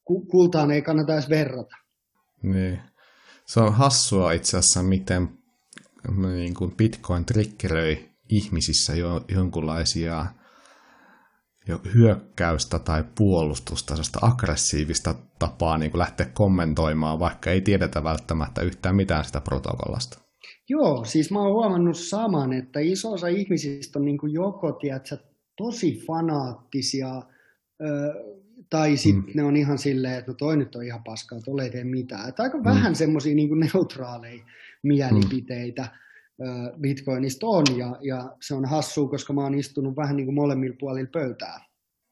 [0.05, 1.77] kultaan ei kannata edes verrata.
[2.43, 2.81] Niin.
[3.47, 5.29] Se on hassua itse asiassa, miten
[6.35, 10.27] niin kuin Bitcoin triggeröi ihmisissä jo, jonkunlaisia
[11.69, 18.63] jo hyökkäystä tai puolustusta, sellaista aggressiivista tapaa niin kuin lähteä kommentoimaan, vaikka ei tiedetä välttämättä
[18.63, 20.19] yhtään mitään sitä protokollasta.
[20.69, 25.17] Joo, siis mä oon huomannut saman, että iso osa ihmisistä on niin kuin joko tiedätkö,
[25.57, 27.23] tosi fanaattisia,
[28.73, 29.33] tai sitten mm.
[29.35, 32.29] ne on ihan silleen, että no toi nyt on ihan paskaa, että ei tee mitään.
[32.29, 32.65] Että aika mm.
[32.65, 34.45] vähän semmoisia niin neutraaleja
[34.83, 36.81] mielipiteitä mm.
[36.81, 40.77] Bitcoinista on, ja, ja se on hassua, koska mä oon istunut vähän niin kuin molemmilla
[40.81, 41.65] puolilla pöytää.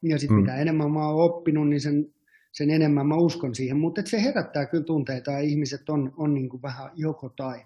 [0.02, 0.40] Ja sitten mm.
[0.40, 2.06] mitä enemmän mä oon oppinut, niin sen,
[2.52, 3.76] sen enemmän mä uskon siihen.
[3.76, 7.60] Mutta se herättää kyllä tunteita, ja ihmiset on, on niin kuin vähän joko tai.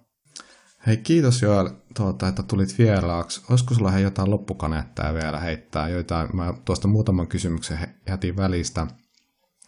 [0.86, 3.42] Hei, kiitos Joel, tuota, että tulit vieraaksi.
[3.50, 5.88] Olisiko sulla he jotain loppukaneettaa vielä heittää?
[5.88, 7.78] Joitain, mä tuosta muutaman kysymyksen
[8.08, 8.86] jätin välistä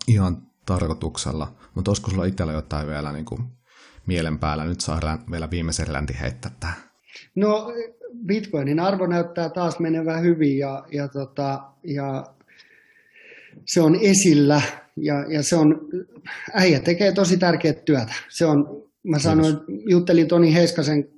[0.09, 3.43] ihan tarkoituksella, mutta olisiko sulla itsellä jotain vielä niin kuin
[4.07, 4.65] mielen päällä?
[4.65, 6.77] Nyt saadaan vielä viimeisen länti heittää tähän.
[7.35, 7.73] No,
[8.27, 12.27] Bitcoinin arvo näyttää taas menevän hyvin ja, ja, tota, ja
[13.65, 14.63] se on esillä
[14.97, 15.81] ja, ja se on,
[16.53, 18.15] äijä tekee tosi tärkeää työtä.
[18.29, 19.57] Se on mä sanoin,
[19.91, 21.09] juttelin Toni Heiskasen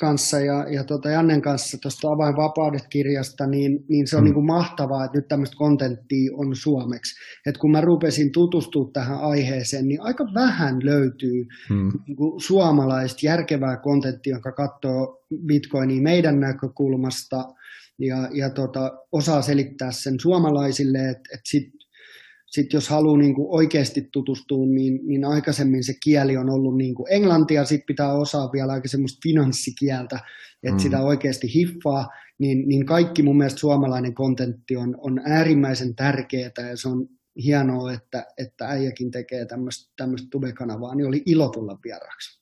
[0.00, 4.24] kanssa ja, ja tota Jannen kanssa tuosta Avainvapaudet-kirjasta, niin, niin se on mm.
[4.24, 7.14] niin kuin mahtavaa, että nyt tämmöistä kontenttia on suomeksi.
[7.46, 11.92] Et kun mä rupesin tutustua tähän aiheeseen, niin aika vähän löytyy mm.
[12.06, 17.44] niin kuin suomalaista järkevää kontenttia, joka katsoo bitcoinia meidän näkökulmasta
[17.98, 21.75] ja, ja tota, osaa selittää sen suomalaisille, että et sit
[22.46, 26.94] sitten jos haluaa niin kuin oikeasti tutustua, niin, niin aikaisemmin se kieli on ollut niin
[26.94, 30.20] kuin englantia, sitten pitää osaa vielä aika semmoista finanssikieltä,
[30.62, 30.78] että mm.
[30.78, 36.76] sitä oikeasti hiffaa, niin, niin kaikki mun mielestä suomalainen kontentti on, on äärimmäisen tärkeää ja
[36.76, 37.08] se on
[37.44, 39.46] hienoa, että, että äijäkin tekee
[39.96, 42.40] tämmöistä tubekanavaa, niin oli ilo tulla vieraaksi.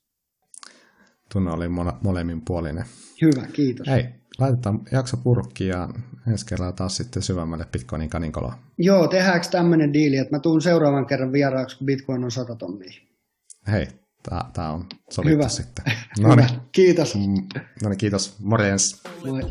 [1.33, 1.69] Tunne oli
[2.03, 2.85] molemmin puolinen.
[3.23, 3.87] Hyvä, kiitos.
[3.87, 4.05] Hei,
[4.39, 5.89] laitetaan jakso purkki ja
[6.33, 8.59] ensi kerralla taas sitten syvemmälle Bitcoinin kaninkoloa.
[8.79, 12.93] Joo, tehdäänkö tämmöinen diili, että mä tuun seuraavan kerran vieraaksi, kun Bitcoin on 100 tonnia.
[13.71, 13.87] Hei,
[14.53, 15.49] Tämä on sovittu Hyvä.
[15.49, 15.85] sitten.
[16.21, 16.47] No Hyvä.
[16.73, 17.15] Kiitos.
[17.15, 18.37] No niin, kiitos.
[18.41, 19.03] Morjens.
[19.27, 19.43] Moi.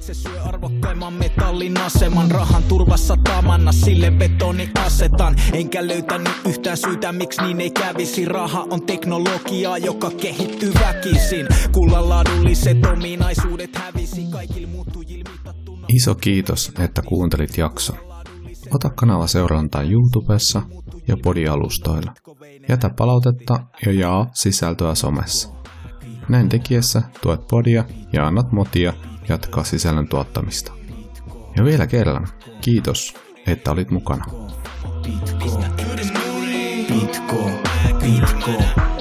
[0.00, 5.36] Se syö arvokkaimman metallin aseman rahan turvassa tamanna sille betoni asetan.
[5.52, 8.24] Enkä löytänyt yhtään syytä, miksi niin ei kävisi.
[8.24, 11.46] Raha on teknologiaa, joka kehittyy väkisin.
[11.72, 15.86] Kullan laadulliset ominaisuudet hävisi kaikille muuttujille mitattuna.
[15.88, 17.96] Iso kiitos, että kuuntelit jakson.
[18.74, 20.62] Ota kanava seurantaan YouTubessa
[21.08, 22.12] ja podialustoilla.
[22.68, 25.48] Jätä palautetta ja jaa sisältöä somessa.
[26.28, 28.92] Näin tekiessä tuet podia ja annat motia
[29.28, 30.72] jatkaa sisällön tuottamista.
[31.56, 32.28] Ja vielä kerran,
[32.60, 33.14] kiitos,
[33.46, 34.24] että olit mukana.
[35.02, 35.64] Bitcoin.
[38.00, 38.91] Bitcoin.